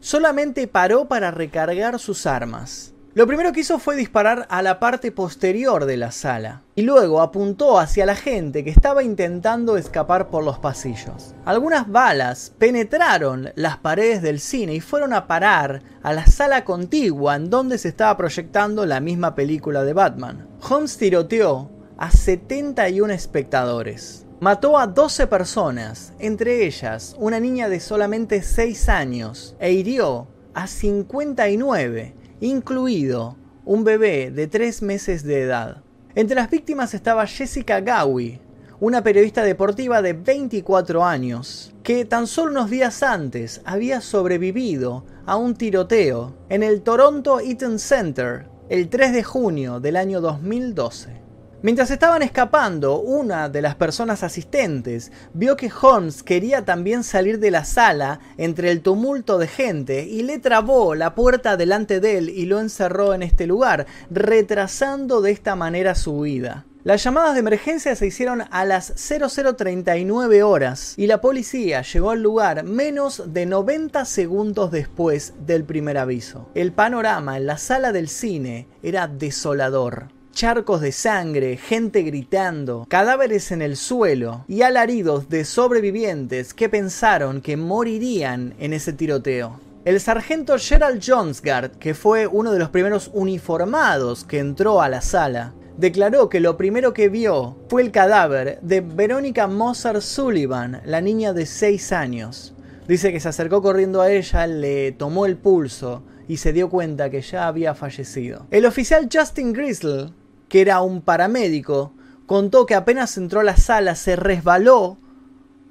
Solamente 0.00 0.66
paró 0.66 1.06
para 1.06 1.30
recargar 1.30 1.98
sus 1.98 2.26
armas. 2.26 2.94
Lo 3.12 3.26
primero 3.26 3.52
que 3.52 3.60
hizo 3.60 3.80
fue 3.80 3.96
disparar 3.96 4.46
a 4.50 4.62
la 4.62 4.78
parte 4.78 5.10
posterior 5.10 5.84
de 5.84 5.96
la 5.96 6.12
sala 6.12 6.62
y 6.76 6.82
luego 6.82 7.20
apuntó 7.20 7.80
hacia 7.80 8.06
la 8.06 8.14
gente 8.14 8.62
que 8.62 8.70
estaba 8.70 9.02
intentando 9.02 9.76
escapar 9.76 10.30
por 10.30 10.44
los 10.44 10.60
pasillos. 10.60 11.34
Algunas 11.44 11.90
balas 11.90 12.52
penetraron 12.56 13.50
las 13.56 13.78
paredes 13.78 14.22
del 14.22 14.38
cine 14.38 14.74
y 14.74 14.80
fueron 14.80 15.12
a 15.12 15.26
parar 15.26 15.82
a 16.02 16.12
la 16.12 16.24
sala 16.26 16.64
contigua 16.64 17.34
en 17.34 17.50
donde 17.50 17.78
se 17.78 17.88
estaba 17.88 18.16
proyectando 18.16 18.86
la 18.86 19.00
misma 19.00 19.34
película 19.34 19.82
de 19.82 19.92
Batman. 19.92 20.46
Holmes 20.68 20.96
tiroteó 20.96 21.68
a 21.98 22.12
71 22.12 23.12
espectadores. 23.12 24.24
Mató 24.40 24.78
a 24.78 24.86
12 24.86 25.26
personas, 25.26 26.14
entre 26.18 26.64
ellas 26.64 27.14
una 27.18 27.38
niña 27.38 27.68
de 27.68 27.78
solamente 27.78 28.40
6 28.40 28.88
años, 28.88 29.54
e 29.60 29.72
hirió 29.72 30.28
a 30.54 30.66
59 30.66 32.14
incluido 32.40 33.36
un 33.66 33.84
bebé 33.84 34.30
de 34.30 34.46
3 34.46 34.80
meses 34.80 35.24
de 35.24 35.42
edad. 35.42 35.82
Entre 36.14 36.34
las 36.34 36.48
víctimas 36.48 36.94
estaba 36.94 37.26
Jessica 37.26 37.82
Gowie, 37.82 38.40
una 38.80 39.02
periodista 39.02 39.42
deportiva 39.42 40.00
de 40.00 40.14
24 40.14 41.04
años, 41.04 41.74
que 41.82 42.06
tan 42.06 42.26
solo 42.26 42.52
unos 42.52 42.70
días 42.70 43.02
antes 43.02 43.60
había 43.66 44.00
sobrevivido 44.00 45.04
a 45.26 45.36
un 45.36 45.54
tiroteo 45.54 46.32
en 46.48 46.62
el 46.62 46.80
Toronto 46.80 47.40
Eaton 47.40 47.78
Center 47.78 48.46
el 48.70 48.88
3 48.88 49.12
de 49.12 49.22
junio 49.22 49.80
del 49.80 49.96
año 49.96 50.22
2012. 50.22 51.19
Mientras 51.62 51.90
estaban 51.90 52.22
escapando, 52.22 53.00
una 53.00 53.50
de 53.50 53.60
las 53.60 53.74
personas 53.74 54.22
asistentes 54.22 55.12
vio 55.34 55.56
que 55.56 55.70
Holmes 55.70 56.22
quería 56.22 56.64
también 56.64 57.04
salir 57.04 57.38
de 57.38 57.50
la 57.50 57.66
sala 57.66 58.20
entre 58.38 58.70
el 58.70 58.80
tumulto 58.80 59.36
de 59.36 59.46
gente 59.46 60.06
y 60.06 60.22
le 60.22 60.38
trabó 60.38 60.94
la 60.94 61.14
puerta 61.14 61.58
delante 61.58 62.00
de 62.00 62.16
él 62.16 62.30
y 62.30 62.46
lo 62.46 62.60
encerró 62.60 63.12
en 63.12 63.22
este 63.22 63.46
lugar, 63.46 63.84
retrasando 64.10 65.20
de 65.20 65.32
esta 65.32 65.54
manera 65.54 65.94
su 65.94 66.12
huida. 66.12 66.64
Las 66.82 67.04
llamadas 67.04 67.34
de 67.34 67.40
emergencia 67.40 67.94
se 67.94 68.06
hicieron 68.06 68.44
a 68.50 68.64
las 68.64 68.94
0039 68.96 70.42
horas 70.42 70.94
y 70.96 71.08
la 71.08 71.20
policía 71.20 71.82
llegó 71.82 72.12
al 72.12 72.22
lugar 72.22 72.64
menos 72.64 73.34
de 73.34 73.44
90 73.44 74.06
segundos 74.06 74.70
después 74.70 75.34
del 75.44 75.64
primer 75.64 75.98
aviso. 75.98 76.48
El 76.54 76.72
panorama 76.72 77.36
en 77.36 77.44
la 77.44 77.58
sala 77.58 77.92
del 77.92 78.08
cine 78.08 78.66
era 78.82 79.08
desolador 79.08 80.19
charcos 80.32 80.80
de 80.80 80.92
sangre, 80.92 81.56
gente 81.56 82.02
gritando, 82.02 82.86
cadáveres 82.88 83.52
en 83.52 83.62
el 83.62 83.76
suelo 83.76 84.44
y 84.48 84.62
alaridos 84.62 85.28
de 85.28 85.44
sobrevivientes 85.44 86.54
que 86.54 86.68
pensaron 86.68 87.40
que 87.40 87.56
morirían 87.56 88.54
en 88.58 88.72
ese 88.72 88.92
tiroteo. 88.92 89.60
El 89.84 89.98
sargento 90.00 90.56
Gerald 90.58 91.02
Jonesgard, 91.04 91.72
que 91.72 91.94
fue 91.94 92.26
uno 92.26 92.52
de 92.52 92.58
los 92.58 92.68
primeros 92.68 93.10
uniformados 93.14 94.24
que 94.24 94.38
entró 94.38 94.82
a 94.82 94.88
la 94.88 95.00
sala, 95.00 95.54
declaró 95.78 96.28
que 96.28 96.40
lo 96.40 96.56
primero 96.56 96.92
que 96.92 97.08
vio 97.08 97.56
fue 97.68 97.82
el 97.82 97.90
cadáver 97.90 98.58
de 98.60 98.82
Verónica 98.82 99.46
Mozart 99.46 100.02
Sullivan, 100.02 100.82
la 100.84 101.00
niña 101.00 101.32
de 101.32 101.46
6 101.46 101.92
años. 101.92 102.54
Dice 102.86 103.12
que 103.12 103.20
se 103.20 103.28
acercó 103.28 103.62
corriendo 103.62 104.02
a 104.02 104.10
ella, 104.10 104.46
le 104.46 104.92
tomó 104.92 105.24
el 105.24 105.36
pulso 105.36 106.02
y 106.28 106.36
se 106.36 106.52
dio 106.52 106.68
cuenta 106.68 107.08
que 107.08 107.22
ya 107.22 107.46
había 107.46 107.74
fallecido. 107.74 108.46
El 108.50 108.66
oficial 108.66 109.08
Justin 109.12 109.52
Gristle 109.52 110.10
que 110.50 110.60
era 110.60 110.82
un 110.82 111.00
paramédico, 111.00 111.94
contó 112.26 112.66
que 112.66 112.74
apenas 112.74 113.16
entró 113.16 113.40
a 113.40 113.44
la 113.44 113.56
sala 113.56 113.94
se 113.94 114.16
resbaló 114.16 114.98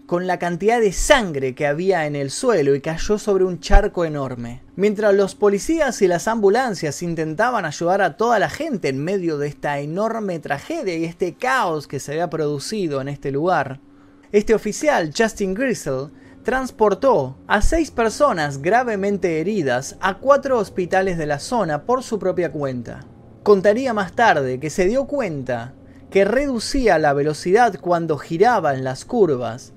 con 0.08 0.26
la 0.26 0.40
cantidad 0.40 0.80
de 0.80 0.92
sangre 0.92 1.54
que 1.54 1.68
había 1.68 2.08
en 2.08 2.16
el 2.16 2.32
suelo 2.32 2.74
y 2.74 2.82
cayó 2.82 3.20
sobre 3.20 3.44
un 3.44 3.60
charco 3.60 4.06
enorme. 4.06 4.64
Mientras 4.76 5.14
los 5.14 5.36
policías 5.36 6.02
y 6.02 6.08
las 6.08 6.28
ambulancias 6.28 7.04
intentaban 7.04 7.66
ayudar 7.66 8.02
a 8.02 8.18
toda 8.18 8.40
la 8.40 8.50
gente 8.50 8.88
en 8.88 9.04
medio 9.04 9.38
de 9.38 9.50
esta 9.50 9.80
enorme 9.80 10.40
tragedia 10.40 10.98
y 10.98 11.06
este 11.06 11.36
caos 11.36 11.86
que 11.86 12.00
se 12.00 12.14
había 12.14 12.30
producido 12.32 13.02
en 13.02 13.10
este 13.10 13.32
lugar, 13.32 13.82
este 14.32 14.56
oficial, 14.56 15.14
Justin 15.16 15.54
Gristle, 15.54 16.08
transportó 16.44 17.38
a 17.48 17.62
seis 17.62 17.92
personas 17.92 18.62
gravemente 18.62 19.42
heridas 19.42 19.98
a 20.00 20.20
cuatro 20.20 20.58
hospitales 20.58 21.18
de 21.18 21.26
la 21.26 21.38
zona 21.38 21.84
por 21.84 22.02
su 22.02 22.18
propia 22.18 22.52
cuenta. 22.52 23.06
Contaría 23.44 23.94
más 23.94 24.14
tarde 24.14 24.60
que 24.60 24.70
se 24.70 24.86
dio 24.86 25.06
cuenta 25.06 25.74
que 26.10 26.26
reducía 26.26 26.98
la 27.00 27.14
velocidad 27.14 27.80
cuando 27.80 28.18
giraba 28.18 28.74
en 28.74 28.84
las 28.84 29.06
curvas, 29.06 29.74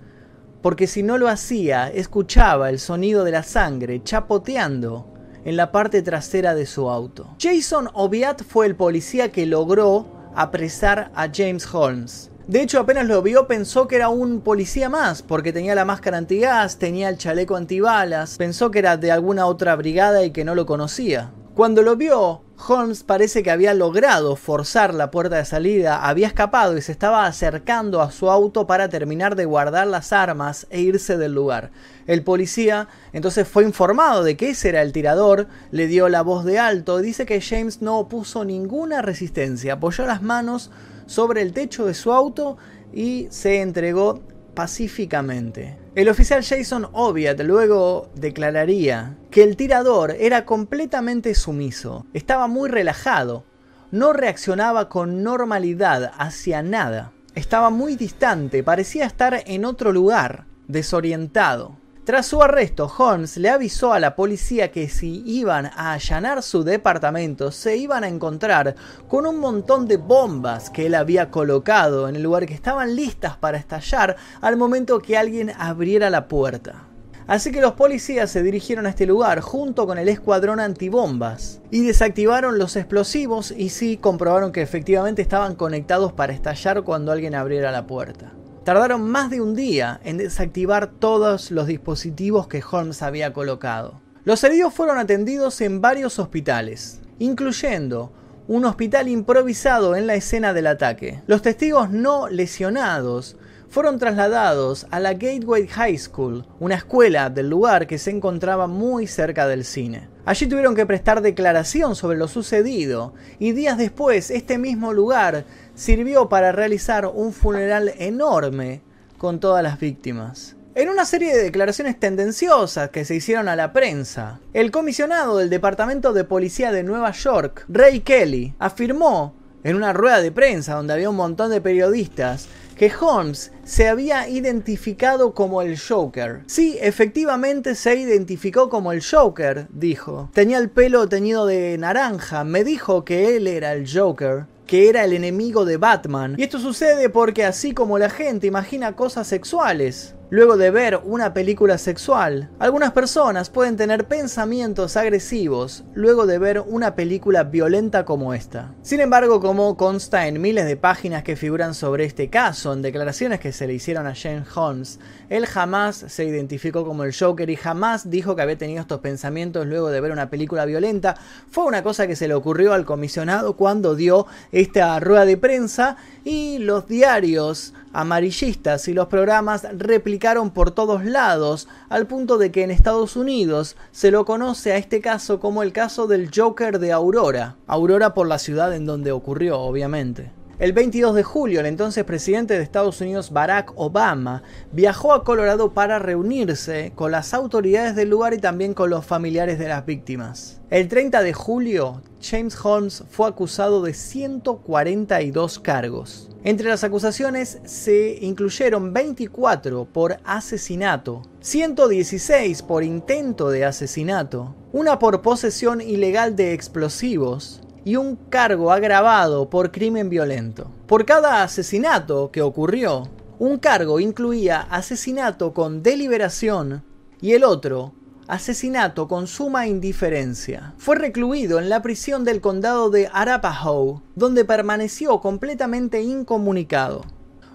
porque 0.63 0.87
si 0.87 1.03
no 1.03 1.17
lo 1.17 1.29
hacía 1.29 1.89
escuchaba 1.89 2.71
el 2.71 2.79
sonido 2.79 3.25
de 3.25 3.31
la 3.31 3.43
sangre 3.43 4.03
chapoteando 4.03 5.07
en 5.45 5.57
la 5.57 5.73
parte 5.73 6.03
trasera 6.03 6.55
de 6.55 6.67
su 6.67 6.89
auto. 6.89 7.37
Jason 7.41 7.89
Oviat 7.95 8.43
fue 8.43 8.67
el 8.67 8.77
policía 8.77 9.31
que 9.31 9.47
logró 9.47 10.07
apresar 10.35 11.11
a 11.15 11.29
James 11.33 11.67
Holmes. 11.73 12.31
De 12.47 12.61
hecho, 12.61 12.81
apenas 12.81 13.07
lo 13.07 13.23
vio 13.23 13.47
pensó 13.47 13.87
que 13.87 13.97
era 13.97 14.09
un 14.09 14.41
policía 14.41 14.89
más, 14.89 15.23
porque 15.23 15.53
tenía 15.53 15.77
la 15.77 15.85
máscara 15.85 16.19
antigas, 16.19 16.79
tenía 16.79 17.09
el 17.09 17.17
chaleco 17.17 17.55
antibalas, 17.55 18.37
pensó 18.37 18.71
que 18.71 18.81
era 18.81 18.97
de 18.97 19.13
alguna 19.13 19.47
otra 19.47 19.77
brigada 19.77 20.25
y 20.25 20.33
que 20.33 20.45
no 20.45 20.55
lo 20.55 20.67
conocía. 20.67 21.31
Cuando 21.55 21.83
lo 21.83 21.97
vio, 21.97 22.41
Holmes 22.67 23.03
parece 23.03 23.43
que 23.43 23.51
había 23.51 23.75
logrado 23.75 24.37
forzar 24.37 24.95
la 24.95 25.11
puerta 25.11 25.37
de 25.37 25.45
salida, 25.45 26.09
había 26.09 26.27
escapado 26.27 26.79
y 26.79 26.81
se 26.81 26.93
estaba 26.93 27.27
acercando 27.27 28.01
a 28.01 28.11
su 28.11 28.31
auto 28.31 28.67
para 28.67 28.89
terminar 28.89 29.37
de 29.37 29.45
guardar 29.45 29.87
las 29.87 30.15
armas 30.15 30.67
e 30.71 30.81
irse 30.81 31.19
del 31.19 31.35
lugar. 31.35 31.71
El 32.07 32.23
policía 32.25 32.89
entonces 33.13 33.47
fue 33.47 33.65
informado 33.65 34.25
de 34.25 34.35
que 34.35 34.49
ese 34.49 34.71
era 34.71 34.81
el 34.81 34.93
tirador, 34.93 35.47
le 35.71 35.89
dio 35.89 36.09
la 36.09 36.23
voz 36.23 36.47
de 36.47 36.59
alto, 36.59 37.01
dice 37.01 37.27
que 37.27 37.43
James 37.43 37.83
no 37.83 37.99
opuso 37.99 38.47
ninguna 38.47 39.03
resistencia, 39.03 39.75
apoyó 39.75 40.07
las 40.07 40.23
manos 40.23 40.71
sobre 41.05 41.43
el 41.43 41.53
techo 41.53 41.85
de 41.85 41.93
su 41.93 42.13
auto 42.15 42.57
y 42.95 43.29
se 43.31 43.61
entregó 43.61 44.23
pacíficamente. 44.55 45.79
El 45.95 46.09
oficial 46.09 46.43
Jason 46.45 46.89
Oviat 46.93 47.41
luego 47.41 48.11
declararía 48.15 49.17
que 49.31 49.43
el 49.43 49.57
tirador 49.57 50.17
era 50.19 50.45
completamente 50.45 51.35
sumiso, 51.35 52.07
estaba 52.13 52.47
muy 52.47 52.69
relajado, 52.69 53.45
no 53.91 54.13
reaccionaba 54.13 54.89
con 54.89 55.23
normalidad 55.23 56.13
hacia 56.17 56.63
nada, 56.63 57.13
estaba 57.35 57.71
muy 57.71 57.97
distante, 57.97 58.63
parecía 58.63 59.07
estar 59.07 59.43
en 59.47 59.65
otro 59.65 59.93
lugar, 59.93 60.47
desorientado. 60.69 61.77
Tras 62.05 62.27
su 62.27 62.43
arresto, 62.43 62.93
Holmes 62.99 63.37
le 63.37 63.49
avisó 63.49 63.93
a 63.93 64.01
la 64.01 64.17
policía 64.17 64.73
que 64.73 64.89
si 64.89 65.23
iban 65.25 65.67
a 65.67 65.93
allanar 65.93 66.43
su 66.43 66.65
departamento 66.65 67.53
se 67.53 67.77
iban 67.77 68.03
a 68.03 68.09
encontrar 68.09 68.75
con 69.07 69.25
un 69.25 69.39
montón 69.39 69.87
de 69.87 69.99
bombas 69.99 70.69
que 70.69 70.87
él 70.87 70.97
había 70.97 71.31
colocado 71.31 72.09
en 72.09 72.17
el 72.17 72.25
lugar 72.25 72.47
que 72.47 72.55
estaban 72.55 72.97
listas 72.97 73.37
para 73.37 73.57
estallar 73.57 74.17
al 74.41 74.57
momento 74.57 74.99
que 74.99 75.17
alguien 75.17 75.53
abriera 75.57 76.11
la 76.11 76.27
puerta. 76.27 76.89
Así 77.29 77.53
que 77.53 77.61
los 77.61 77.75
policías 77.75 78.33
se 78.33 78.43
dirigieron 78.43 78.87
a 78.87 78.91
este 78.91 79.07
lugar 79.07 79.41
junto 79.41 79.87
con 79.87 79.97
el 79.97 80.09
escuadrón 80.09 80.59
antibombas 80.59 81.61
y 81.71 81.85
desactivaron 81.85 82.59
los 82.59 82.75
explosivos 82.75 83.55
y 83.57 83.69
sí 83.69 83.97
comprobaron 83.97 84.51
que 84.51 84.63
efectivamente 84.63 85.23
estaban 85.23 85.55
conectados 85.55 86.13
para 86.13 86.33
estallar 86.33 86.83
cuando 86.83 87.13
alguien 87.13 87.37
abriera 87.37 87.71
la 87.71 87.87
puerta. 87.87 88.33
Tardaron 88.65 89.11
más 89.11 89.29
de 89.29 89.41
un 89.41 89.57
día 89.57 90.01
en 90.05 90.19
desactivar 90.19 90.93
todos 90.93 91.51
los 91.51 91.67
dispositivos 91.67 92.47
que 92.47 92.63
Holmes 92.63 93.03
había 93.03 93.33
colocado. 93.33 94.01
Los 94.25 94.45
heridos 94.45 94.73
fueron 94.73 94.99
atendidos 94.99 95.61
en 95.61 95.81
varios 95.81 96.21
hospitales, 96.21 97.01
incluyendo 97.19 98.13
un 98.47 98.65
hospital 98.65 99.09
improvisado 99.09 99.97
en 99.97 100.07
la 100.07 100.15
escena 100.15 100.53
del 100.53 100.69
ataque. 100.69 101.23
Los 101.27 101.43
testigos 101.43 101.91
no 101.91 102.29
lesionados 102.29 103.37
fueron 103.73 103.99
trasladados 103.99 104.87
a 104.91 105.01
la 105.01 105.15
Gateway 105.15 105.67
High 105.67 105.97
School, 105.97 106.45
una 106.61 106.75
escuela 106.75 107.31
del 107.31 107.49
lugar 107.49 107.87
que 107.87 107.97
se 107.97 108.11
encontraba 108.11 108.67
muy 108.67 109.07
cerca 109.07 109.49
del 109.49 109.65
cine. 109.65 110.11
Allí 110.27 110.47
tuvieron 110.47 110.75
que 110.75 110.85
prestar 110.85 111.23
declaración 111.23 111.97
sobre 111.97 112.19
lo 112.19 112.29
sucedido 112.29 113.15
y 113.39 113.53
días 113.53 113.79
después 113.79 114.31
este 114.31 114.59
mismo 114.59 114.93
lugar 114.93 115.47
sirvió 115.75 116.29
para 116.29 116.53
realizar 116.53 117.07
un 117.07 117.33
funeral 117.33 117.95
enorme 117.97 118.83
con 119.17 119.41
todas 119.41 119.63
las 119.63 119.81
víctimas. 119.81 120.55
En 120.75 120.91
una 120.91 121.07
serie 121.07 121.35
de 121.35 121.43
declaraciones 121.43 121.99
tendenciosas 121.99 122.91
que 122.91 123.07
se 123.07 123.15
hicieron 123.15 123.49
a 123.49 123.57
la 123.57 123.73
prensa, 123.73 124.39
el 124.53 124.71
comisionado 124.71 125.39
del 125.39 125.49
Departamento 125.49 126.13
de 126.13 126.25
Policía 126.25 126.73
de 126.73 126.83
Nueva 126.83 127.13
York, 127.13 127.65
Ray 127.71 128.01
Kelly, 128.01 128.55
afirmó 128.59 129.35
en 129.65 129.77
una 129.77 129.95
rueda 129.95 130.21
de 130.21 130.33
prensa 130.33 130.75
donde 130.75 130.93
había 130.93 131.09
un 131.09 131.17
montón 131.17 131.51
de 131.51 131.61
periodistas 131.61 132.49
que 132.77 132.93
Holmes 133.01 133.53
se 133.65 133.89
había 133.89 134.29
identificado 134.29 135.35
como 135.35 135.63
el 135.63 135.79
Joker. 135.79 136.41
Sí, 136.47 136.79
efectivamente 136.81 137.75
se 137.75 137.97
identificó 137.97 138.69
como 138.69 138.93
el 138.93 139.03
Joker, 139.03 139.67
dijo. 139.71 140.31
Tenía 140.33 140.59
el 140.59 140.71
pelo 140.71 141.09
teñido 141.09 141.47
de 141.47 141.79
naranja, 141.79 142.45
me 142.45 142.65
dijo 142.65 143.05
que 143.05 143.37
él 143.37 143.47
era 143.47 143.73
el 143.73 143.87
Joker 143.91 144.47
que 144.67 144.89
era 144.89 145.05
el 145.05 145.13
enemigo 145.13 145.67
de 145.67 145.77
Batman. 145.77 146.35
Y 146.39 146.45
esto 146.45 146.59
sucede 146.59 147.11
porque 147.11 147.45
así 147.45 147.73
como 147.73 147.99
la 147.99 148.09
gente 148.09 148.47
imagina 148.47 148.97
cosas 148.97 149.27
sexuales, 149.27 150.15
luego 150.33 150.57
de 150.57 150.71
ver 150.71 150.99
una 151.05 151.35
película 151.35 151.77
sexual. 151.77 152.49
Algunas 152.59 152.93
personas 152.93 153.51
pueden 153.51 153.77
tener 153.77 154.07
pensamientos 154.07 154.97
agresivos 154.97 155.85
luego 155.93 156.25
de 156.25 156.39
ver 156.39 156.61
una 156.67 156.95
película 156.95 157.45
violenta 157.45 158.07
como 158.07 158.33
esta. 158.33 158.73
Sin 158.81 159.01
embargo, 159.01 159.43
como 159.43 159.77
consta 159.77 160.27
en 160.27 160.41
miles 160.41 160.65
de 160.65 160.79
páginas 160.79 161.23
que 161.23 161.37
figuran 161.37 161.75
sobre 161.75 162.07
este 162.07 162.31
caso, 162.31 162.73
en 162.73 162.81
declaraciones 162.81 163.41
que 163.41 163.53
se 163.53 163.67
le 163.67 163.75
hicieron 163.75 164.07
a 164.07 164.15
James 164.15 164.49
Holmes, 164.57 165.01
él 165.29 165.45
jamás 165.45 165.97
se 166.09 166.25
identificó 166.25 166.87
como 166.87 167.05
el 167.05 167.15
Joker 167.15 167.51
y 167.51 167.57
jamás 167.57 168.09
dijo 168.09 168.35
que 168.35 168.41
había 168.41 168.57
tenido 168.57 168.81
estos 168.81 169.01
pensamientos 169.01 169.67
luego 169.67 169.91
de 169.91 170.01
ver 170.01 170.13
una 170.13 170.31
película 170.31 170.65
violenta. 170.65 171.15
Fue 171.51 171.65
una 171.65 171.83
cosa 171.83 172.07
que 172.07 172.17
se 172.17 172.27
le 172.27 172.33
ocurrió 172.33 172.73
al 172.73 172.87
comisionado 172.87 173.55
cuando 173.59 173.95
dio 173.95 174.27
esta 174.51 174.99
rueda 174.99 175.27
de 175.27 175.37
prensa 175.37 175.99
y 176.25 176.57
los 176.57 176.89
diarios 176.89 177.75
amarillistas 177.93 178.89
y 178.89 178.95
los 178.95 179.09
programas 179.09 179.67
replicaron 179.77 180.22
por 180.55 180.71
todos 180.71 181.05
lados, 181.05 181.67
al 181.89 182.07
punto 182.07 182.39
de 182.39 182.53
que 182.53 182.63
en 182.63 182.71
Estados 182.71 183.17
Unidos 183.17 183.77
se 183.91 184.13
lo 184.13 184.25
conoce 184.25 184.73
a 184.73 184.77
este 184.77 185.01
caso 185.01 185.41
como 185.41 185.65
el 185.65 185.73
caso 185.73 186.07
del 186.07 186.31
Joker 186.33 186.79
de 186.79 186.93
Aurora. 186.93 187.57
Aurora 187.67 188.15
por 188.15 188.29
la 188.29 188.39
ciudad 188.39 188.73
en 188.73 188.87
donde 188.87 189.11
ocurrió, 189.11 189.59
obviamente. 189.59 190.31
El 190.61 190.73
22 190.75 191.17
de 191.17 191.25
julio, 191.25 191.59
el 191.59 191.67
entonces 191.67 192.05
presidente 192.05 192.55
de 192.55 192.63
Estados 192.63 193.01
Unidos 193.01 193.33
Barack 193.33 193.73
Obama 193.75 194.45
viajó 194.71 195.13
a 195.13 195.25
Colorado 195.25 195.73
para 195.73 195.99
reunirse 195.99 196.93
con 196.95 197.11
las 197.11 197.35
autoridades 197.35 197.97
del 197.97 198.11
lugar 198.11 198.33
y 198.33 198.39
también 198.39 198.75
con 198.75 198.91
los 198.91 199.05
familiares 199.05 199.59
de 199.59 199.67
las 199.67 199.85
víctimas. 199.85 200.61
El 200.71 200.87
30 200.87 201.21
de 201.21 201.33
julio, 201.33 202.01
James 202.23 202.57
Holmes 202.63 203.03
fue 203.11 203.29
acusado 203.29 203.83
de 203.83 203.95
142 203.95 205.59
cargos. 205.59 206.29
Entre 206.45 206.69
las 206.69 206.85
acusaciones 206.85 207.59
se 207.65 208.19
incluyeron 208.21 208.93
24 208.93 209.85
por 209.87 210.19
asesinato, 210.25 211.23
116 211.41 212.63
por 212.63 212.85
intento 212.85 213.51
de 213.51 213.65
asesinato, 213.65 214.55
una 214.73 214.99
por 214.99 215.23
posesión 215.23 215.81
ilegal 215.81 216.37
de 216.37 216.53
explosivos 216.53 217.61
y 217.85 217.97
un 217.97 218.17
cargo 218.17 218.73
agravado 218.73 219.51
por 219.51 219.73
crimen 219.73 220.09
violento. 220.09 220.71
Por 220.87 221.05
cada 221.05 221.43
asesinato 221.43 222.31
que 222.31 222.43
ocurrió, 222.43 223.09
un 223.39 223.59
cargo 223.59 223.99
incluía 223.99 224.61
asesinato 224.71 225.53
con 225.53 225.83
deliberación 225.83 226.85
y 227.21 227.33
el 227.33 227.45
otro 227.45 227.93
asesinato 228.29 229.09
con 229.09 229.27
suma 229.27 229.67
indiferencia. 229.67 230.75
Fue 230.79 230.97
recluido 230.97 231.59
en 231.59 231.69
la 231.69 231.83
prisión 231.83 232.25
del 232.25 232.41
condado 232.41 232.91
de 232.91 233.09
Arapahoe, 233.13 234.01
donde 234.15 234.45
permaneció 234.45 235.21
completamente 235.21 236.03
incomunicado. 236.03 237.03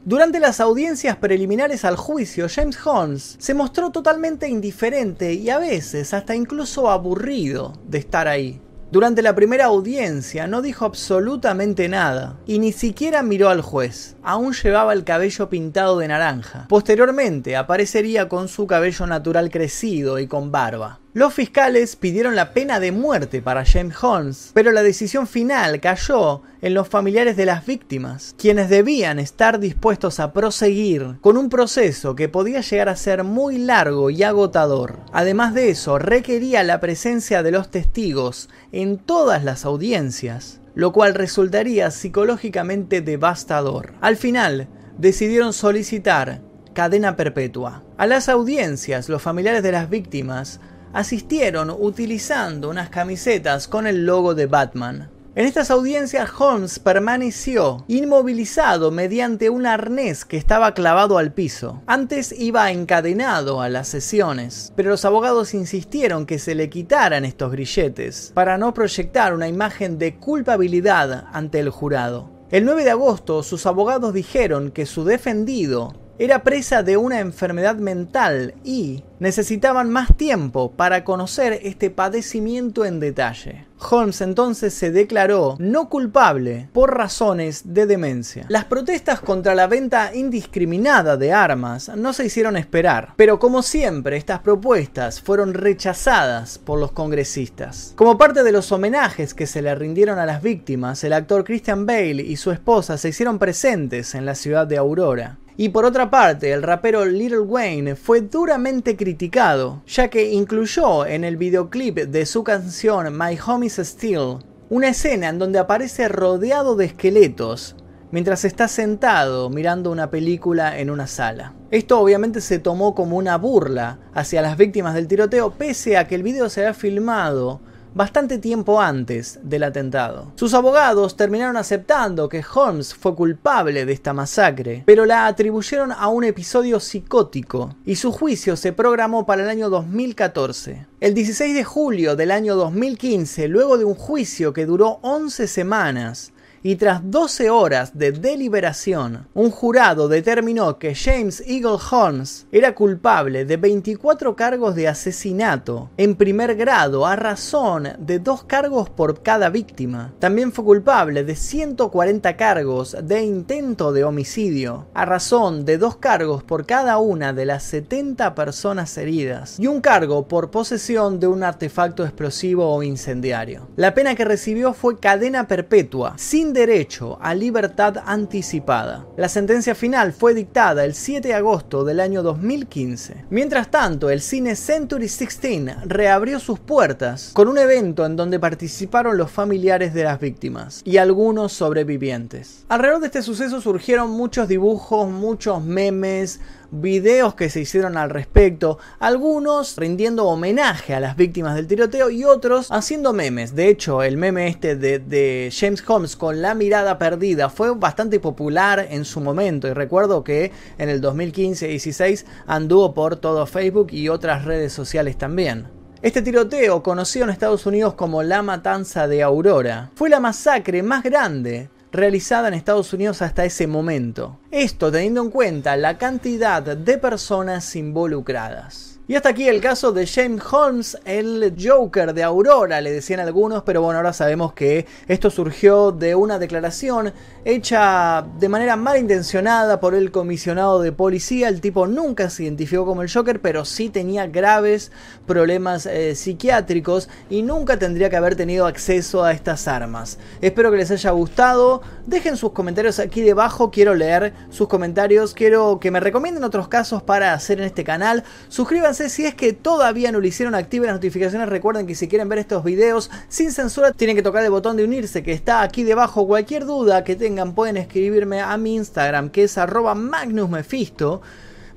Durante 0.06 0.40
las 0.40 0.62
audiencias 0.62 1.18
preliminares 1.18 1.84
al 1.84 1.98
juicio, 1.98 2.48
James 2.50 2.78
Holmes 2.86 3.36
se 3.40 3.54
mostró 3.54 3.92
totalmente 3.92 4.48
indiferente 4.48 5.34
y 5.34 5.50
a 5.50 5.60
veces 5.60 6.14
hasta 6.14 6.36
incluso 6.36 6.90
aburrido 6.90 7.74
de 7.86 7.98
estar 7.98 8.28
ahí. 8.28 8.62
Durante 8.90 9.22
la 9.22 9.36
primera 9.36 9.66
audiencia 9.66 10.48
no 10.48 10.62
dijo 10.62 10.86
absolutamente 10.86 11.90
nada 11.90 12.38
y 12.46 12.60
ni 12.60 12.72
siquiera 12.72 13.22
miró 13.22 13.50
al 13.50 13.62
juez. 13.62 14.16
Aún 14.24 14.54
llevaba 14.54 14.94
el 14.94 15.04
cabello 15.04 15.50
pintado 15.50 16.00
de 16.00 16.08
naranja. 16.08 16.68
Posteriormente 16.70 17.58
aparecería 17.58 18.30
con 18.30 18.48
su 18.48 18.66
cabello 18.66 19.06
natural 19.06 19.50
crecido 19.52 20.20
y 20.20 20.28
con 20.28 20.54
barba. 20.54 21.02
Los 21.18 21.34
fiscales 21.34 21.96
pidieron 21.96 22.36
la 22.36 22.54
pena 22.54 22.80
de 22.80 22.92
muerte 22.92 23.42
para 23.42 23.66
James 23.66 23.96
Holmes, 24.04 24.52
pero 24.54 24.72
la 24.72 24.84
decisión 24.84 25.26
final 25.26 25.82
cayó 25.82 26.44
en 26.62 26.76
los 26.76 26.90
familiares 26.90 27.36
de 27.36 27.48
las 27.48 27.66
víctimas, 27.66 28.36
quienes 28.38 28.70
debían 28.70 29.18
estar 29.18 29.58
dispuestos 29.58 30.20
a 30.20 30.32
proseguir 30.32 31.18
con 31.22 31.36
un 31.38 31.50
proceso 31.50 32.16
que 32.16 32.30
podía 32.30 32.62
llegar 32.62 32.88
a 32.88 32.96
ser 32.96 33.24
muy 33.24 33.58
largo 33.58 34.12
y 34.12 34.22
agotador. 34.22 35.00
Además 35.12 35.56
de 35.56 35.72
eso, 35.72 35.98
requería 35.98 36.62
la 36.64 36.80
presencia 36.80 37.42
de 37.42 37.50
los 37.50 37.72
testigos 37.72 38.48
en 38.72 39.00
todas 39.00 39.44
las 39.44 39.66
audiencias, 39.66 40.62
lo 40.76 40.94
cual 40.94 41.16
resultaría 41.16 41.90
psicológicamente 41.90 43.02
devastador. 43.02 43.96
Al 44.02 44.18
final, 44.18 44.68
decidieron 45.00 45.54
solicitar 45.54 46.42
cadena 46.76 47.16
perpetua. 47.16 47.84
A 47.98 48.06
las 48.06 48.30
audiencias, 48.30 49.10
los 49.10 49.24
familiares 49.24 49.64
de 49.64 49.72
las 49.72 49.90
víctimas 49.90 50.60
asistieron 50.98 51.70
utilizando 51.70 52.72
unas 52.72 52.90
camisetas 52.90 53.68
con 53.68 53.86
el 53.86 54.08
logo 54.08 54.34
de 54.34 54.48
Batman. 54.48 55.12
En 55.36 55.46
estas 55.46 55.70
audiencias 55.70 56.32
Holmes 56.40 56.80
permaneció 56.80 57.86
inmovilizado 57.88 58.90
mediante 58.90 59.52
un 59.52 59.68
arnés 59.68 60.26
que 60.26 60.38
estaba 60.38 60.74
clavado 60.74 61.20
al 61.20 61.34
piso. 61.34 61.84
Antes 61.86 62.34
iba 62.36 62.72
encadenado 62.72 63.62
a 63.62 63.70
las 63.70 63.88
sesiones, 63.88 64.74
pero 64.76 64.90
los 64.90 65.06
abogados 65.06 65.54
insistieron 65.54 66.26
que 66.26 66.40
se 66.40 66.56
le 66.56 66.68
quitaran 66.68 67.26
estos 67.26 67.52
grilletes 67.52 68.32
para 68.34 68.58
no 68.58 68.74
proyectar 68.74 69.36
una 69.36 69.48
imagen 69.48 70.00
de 70.00 70.16
culpabilidad 70.16 71.26
ante 71.32 71.60
el 71.60 71.70
jurado. 71.70 72.32
El 72.50 72.66
9 72.66 72.86
de 72.86 72.90
agosto 72.90 73.44
sus 73.44 73.68
abogados 73.68 74.16
dijeron 74.16 74.72
que 74.72 74.88
su 74.88 75.04
defendido 75.04 75.94
era 76.20 76.44
presa 76.44 76.84
de 76.84 76.98
una 76.98 77.20
enfermedad 77.20 77.76
mental 77.76 78.56
y 78.64 79.04
necesitaban 79.20 79.90
más 79.90 80.16
tiempo 80.16 80.72
para 80.72 81.04
conocer 81.04 81.60
este 81.64 81.90
padecimiento 81.90 82.86
en 82.86 83.00
detalle. 83.00 83.68
Holmes 83.80 84.22
entonces 84.22 84.74
se 84.74 84.90
declaró 84.90 85.56
no 85.60 85.88
culpable 85.90 86.70
por 86.74 86.98
razones 86.98 87.74
de 87.74 87.86
demencia. 87.86 88.46
Las 88.50 88.66
protestas 88.66 89.20
contra 89.20 89.54
la 89.54 89.68
venta 89.68 90.16
indiscriminada 90.16 91.16
de 91.16 91.32
armas 91.32 91.92
no 91.96 92.14
se 92.14 92.26
hicieron 92.26 92.58
esperar, 92.58 93.14
pero 93.16 93.38
como 93.38 93.62
siempre 93.62 94.18
estas 94.18 94.40
propuestas 94.40 95.22
fueron 95.22 95.54
rechazadas 95.54 96.58
por 96.58 96.80
los 96.80 96.92
congresistas. 96.92 97.94
Como 97.96 98.18
parte 98.18 98.44
de 98.44 98.52
los 98.52 98.72
homenajes 98.72 99.36
que 99.36 99.46
se 99.46 99.62
le 99.62 99.76
rindieron 99.76 100.18
a 100.18 100.26
las 100.26 100.42
víctimas, 100.42 101.04
el 101.04 101.14
actor 101.14 101.44
Christian 101.44 101.86
Bale 101.86 102.24
y 102.24 102.38
su 102.38 102.52
esposa 102.52 102.98
se 102.98 103.10
hicieron 103.10 103.38
presentes 103.38 104.16
en 104.16 104.26
la 104.26 104.34
ciudad 104.34 104.66
de 104.66 104.78
Aurora. 104.78 105.38
Y 105.60 105.70
por 105.70 105.86
otra 105.86 106.12
parte, 106.12 106.52
el 106.52 106.62
rapero 106.62 107.04
Little 107.04 107.40
Wayne 107.40 107.96
fue 107.96 108.22
duramente 108.22 108.96
criticado, 108.96 109.82
ya 109.88 110.08
que 110.08 110.32
incluyó 110.32 111.04
en 111.08 111.24
el 111.24 111.36
videoclip 111.36 111.98
de 111.98 112.28
su 112.28 112.44
canción 112.44 113.18
My 113.18 113.36
Home 113.44 113.66
is 113.66 113.80
Still 113.80 114.38
una 114.70 114.90
escena 114.90 115.30
en 115.30 115.40
donde 115.40 115.58
aparece 115.58 116.10
rodeado 116.10 116.76
de 116.76 116.86
esqueletos, 116.86 117.76
mientras 118.12 118.46
está 118.46 118.68
sentado 118.68 119.50
mirando 119.50 119.90
una 119.92 120.12
película 120.12 120.78
en 120.78 120.92
una 120.92 121.08
sala. 121.08 121.56
Esto 121.72 122.00
obviamente 122.00 122.40
se 122.40 122.60
tomó 122.60 122.94
como 122.94 123.18
una 123.18 123.36
burla 123.38 123.98
hacia 124.14 124.44
las 124.44 124.58
víctimas 124.58 124.94
del 124.94 125.08
tiroteo, 125.08 125.52
pese 125.52 125.98
a 125.98 126.08
que 126.08 126.14
el 126.14 126.24
video 126.24 126.50
se 126.50 126.62
había 126.62 126.76
filmado 126.76 127.62
bastante 127.98 128.38
tiempo 128.38 128.80
antes 128.80 129.40
del 129.42 129.64
atentado. 129.64 130.32
Sus 130.36 130.54
abogados 130.54 131.18
terminaron 131.18 131.58
aceptando 131.58 132.30
que 132.30 132.46
Holmes 132.54 132.94
fue 132.94 133.16
culpable 133.16 133.86
de 133.86 133.92
esta 133.92 134.14
masacre, 134.14 134.84
pero 134.86 135.06
la 135.06 135.26
atribuyeron 135.26 135.92
a 135.92 136.08
un 136.08 136.24
episodio 136.24 136.80
psicótico 136.80 137.76
y 137.86 137.96
su 137.96 138.12
juicio 138.12 138.56
se 138.56 138.72
programó 138.72 139.26
para 139.26 139.44
el 139.44 139.50
año 139.50 139.70
2014. 139.70 140.86
El 141.00 141.14
16 141.16 141.56
de 141.56 141.64
julio 141.64 142.16
del 142.16 142.32
año 142.32 142.56
2015, 142.56 143.48
luego 143.48 143.78
de 143.78 143.86
un 143.86 143.96
juicio 143.96 144.54
que 144.54 144.66
duró 144.68 145.00
11 145.02 145.48
semanas, 145.48 146.32
y 146.64 146.76
tras 146.76 147.02
12 147.10 147.50
horas 147.50 147.98
de 147.98 148.12
deliberación, 148.12 149.28
un 149.34 149.52
jurado 149.52 150.08
determinó 150.08 150.78
que 150.80 150.96
James 150.96 151.44
Eagle 151.46 151.78
Holmes 151.92 152.48
era 152.52 152.76
culpable 152.76 153.46
de 153.46 153.58
24 153.58 154.36
cargos 154.36 154.76
de 154.76 154.88
asesinato 154.88 155.90
en 155.98 156.16
primer 156.16 156.56
grado 156.56 157.06
a 157.06 157.16
razón 157.16 157.90
de 158.00 158.20
dos 158.20 158.44
cargos 158.44 158.90
por 158.90 159.22
cada 159.22 159.50
víctima. 159.50 160.14
También 160.20 160.52
fue 160.52 160.66
culpable 160.66 161.24
de 161.24 161.36
140 161.36 162.36
cargos 162.38 162.96
de 163.04 163.24
intento 163.24 163.92
de 163.92 164.04
homicidio 164.04 164.88
a 164.94 165.06
razón 165.06 165.66
de 165.66 165.78
dos 165.78 165.98
cargos 165.98 166.44
por 166.44 166.66
cada 166.66 166.98
una 166.98 167.34
de 167.34 167.46
las 167.46 167.64
70 167.64 168.36
personas 168.36 168.98
heridas 168.98 169.60
y 169.60 169.68
un 169.68 169.82
cargo 169.82 170.28
por 170.28 170.52
posesión 170.52 171.20
de 171.20 171.28
un 171.28 171.44
artefacto 171.44 172.04
explosivo 172.04 172.74
o 172.74 172.84
incendiario. 172.84 173.68
La 173.76 173.94
pena 173.94 174.16
que 174.16 174.26
recibió 174.26 174.74
fue 174.74 175.00
cadena 175.00 175.48
perpetua, 175.48 176.14
sin 176.18 176.47
derecho 176.54 177.18
a 177.22 177.34
libertad 177.34 177.98
anticipada. 178.06 179.06
La 179.18 179.30
sentencia 179.30 179.76
final 179.76 180.14
fue 180.14 180.34
dictada 180.34 180.86
el 180.86 180.94
7 180.94 181.28
de 181.28 181.34
agosto 181.34 181.84
del 181.84 182.00
año 182.00 182.24
2015. 182.24 183.26
Mientras 183.30 183.70
tanto, 183.72 184.10
el 184.10 184.22
cine 184.22 184.56
Century 184.56 185.08
16 185.08 185.86
reabrió 185.86 186.40
sus 186.40 186.60
puertas 186.60 187.32
con 187.34 187.48
un 187.48 187.58
evento 187.58 188.06
en 188.06 188.16
donde 188.16 188.40
participaron 188.40 189.18
los 189.18 189.32
familiares 189.32 189.94
de 189.94 190.04
las 190.04 190.20
víctimas 190.20 190.82
y 190.84 190.98
algunos 190.98 191.54
sobrevivientes. 191.54 192.66
Alrededor 192.70 193.02
de 193.02 193.08
este 193.08 193.22
suceso 193.22 193.62
surgieron 193.62 194.10
muchos 194.12 194.48
dibujos, 194.48 195.10
muchos 195.10 195.64
memes, 195.64 196.40
videos 196.72 197.36
que 197.36 197.50
se 197.50 197.62
hicieron 197.62 197.98
al 197.98 198.10
respecto, 198.10 198.78
algunos 199.00 199.76
rindiendo 199.78 200.26
homenaje 200.26 200.94
a 200.94 201.00
las 201.00 201.16
víctimas 201.16 201.56
del 201.56 201.68
tiroteo 201.68 202.10
y 202.10 202.24
otros 202.24 202.72
haciendo 202.72 203.14
memes. 203.14 203.56
De 203.56 203.70
hecho, 203.70 204.04
el 204.04 204.18
meme 204.18 204.48
este 204.48 204.76
de, 204.76 205.52
James 205.58 205.84
Holmes 205.88 206.16
con 206.16 206.37
la 206.42 206.56
mirada 206.56 206.98
perdida 206.98 207.50
fue 207.50 207.76
bastante 207.76 208.20
popular 208.20 208.88
en 208.90 209.06
su 209.06 209.20
momento 209.20 209.68
y 209.68 209.74
recuerdo 209.74 210.24
que 210.24 210.52
en 210.78 210.90
el 210.90 211.02
2015-16 211.02 212.26
anduvo 212.46 212.94
por 212.94 213.18
todo 213.18 213.46
Facebook 213.46 213.88
y 213.92 214.10
otras 214.10 214.46
redes 214.46 214.74
sociales 214.74 215.18
también. 215.18 215.68
Este 216.02 216.22
tiroteo, 216.22 216.84
conocido 216.84 217.26
en 217.26 217.32
Estados 217.32 217.66
Unidos 217.66 217.96
como 217.96 218.22
la 218.22 218.44
Matanza 218.44 219.08
de 219.08 219.24
Aurora, 219.24 219.92
fue 219.96 220.10
la 220.10 220.20
masacre 220.20 220.84
más 220.84 221.04
grande 221.04 221.70
realizada 221.92 222.48
en 222.48 222.54
Estados 222.54 222.94
Unidos 222.94 223.22
hasta 223.22 223.46
ese 223.46 223.66
momento. 223.66 224.40
Esto 224.52 224.92
teniendo 224.92 225.22
en 225.22 225.32
cuenta 225.32 225.76
la 225.76 225.98
cantidad 225.98 226.62
de 226.62 226.98
personas 226.98 227.76
involucradas. 227.76 228.97
Y 229.10 229.16
hasta 229.16 229.30
aquí 229.30 229.48
el 229.48 229.62
caso 229.62 229.94
de 229.94 230.06
James 230.06 230.44
Holmes, 230.52 230.98
el 231.06 231.56
Joker 231.58 232.14
de 232.14 232.24
Aurora, 232.24 232.82
le 232.82 232.92
decían 232.92 233.22
algunos, 233.22 233.64
pero 233.64 233.82
bueno, 233.82 234.00
ahora 234.00 234.12
sabemos 234.12 234.52
que 234.52 234.86
esto 235.08 235.30
surgió 235.30 235.94
de 235.94 236.14
una 236.14 236.40
declaración 236.40 237.14
hecha 237.46 238.26
de 238.38 238.50
manera 238.50 238.76
malintencionada 238.76 239.80
por 239.80 239.96
el 239.96 240.12
comisionado 240.12 240.82
de 240.82 240.92
policía. 240.92 241.48
El 241.48 241.62
tipo 241.62 241.88
nunca 241.88 242.30
se 242.30 242.44
identificó 242.44 242.86
como 242.86 243.02
el 243.02 243.10
Joker, 243.10 243.40
pero 243.40 243.64
sí 243.64 243.88
tenía 243.88 244.28
graves 244.28 244.92
problemas 245.26 245.86
eh, 245.86 246.14
psiquiátricos 246.14 247.08
y 247.30 247.44
nunca 247.44 247.80
tendría 247.80 248.10
que 248.10 248.18
haber 248.18 248.36
tenido 248.36 248.66
acceso 248.66 249.24
a 249.24 249.32
estas 249.32 249.70
armas. 249.70 250.20
Espero 250.42 250.70
que 250.70 250.80
les 250.80 250.92
haya 250.92 251.12
gustado. 251.12 251.82
Dejen 252.08 252.36
sus 252.36 252.52
comentarios 252.52 253.00
aquí 253.00 253.22
debajo, 253.22 253.72
quiero 253.72 253.96
leer 253.96 254.34
sus 254.50 254.68
comentarios, 254.68 255.34
quiero 255.34 255.80
que 255.80 255.92
me 255.92 256.02
recomienden 256.02 256.44
otros 256.44 256.68
casos 256.68 257.02
para 257.04 257.32
hacer 257.32 257.60
en 257.60 257.68
este 257.68 257.86
canal. 257.86 258.26
Suscríbanse 258.50 258.97
si 258.98 259.26
es 259.26 259.36
que 259.36 259.54
todavía 259.54 260.12
no 260.12 260.20
lo 260.20 260.28
hicieron, 260.28 260.56
activen 260.56 260.88
las 260.88 260.96
notificaciones. 260.96 261.50
Recuerden 261.50 261.88
que 261.88 261.96
si 261.96 262.08
quieren 262.08 262.30
ver 262.30 262.40
estos 262.40 262.64
videos 262.64 263.12
sin 263.30 263.52
censura, 263.52 263.92
tienen 263.92 264.16
que 264.16 264.24
tocar 264.24 264.44
el 264.44 264.52
botón 264.52 264.78
de 264.78 264.84
unirse 264.84 265.24
que 265.24 265.32
está 265.32 265.62
aquí 265.62 265.84
debajo. 265.84 266.26
Cualquier 266.28 266.66
duda 266.66 267.04
que 267.04 267.16
tengan 267.16 267.54
pueden 267.54 267.78
escribirme 267.78 268.42
a 268.42 268.58
mi 268.58 268.76
Instagram 268.76 269.30
que 269.30 269.44
es 269.44 269.58
arroba 269.58 269.96
magnusmefisto. 269.96 271.22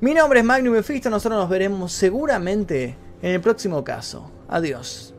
Mi 0.01 0.15
nombre 0.15 0.41
es 0.41 0.47
Magnus 0.47 0.73
Mephisto, 0.73 1.11
nosotros 1.11 1.39
nos 1.39 1.51
veremos 1.51 1.93
seguramente 1.93 2.97
en 3.21 3.33
el 3.33 3.41
próximo 3.43 3.85
caso. 3.85 4.31
Adiós. 4.49 5.15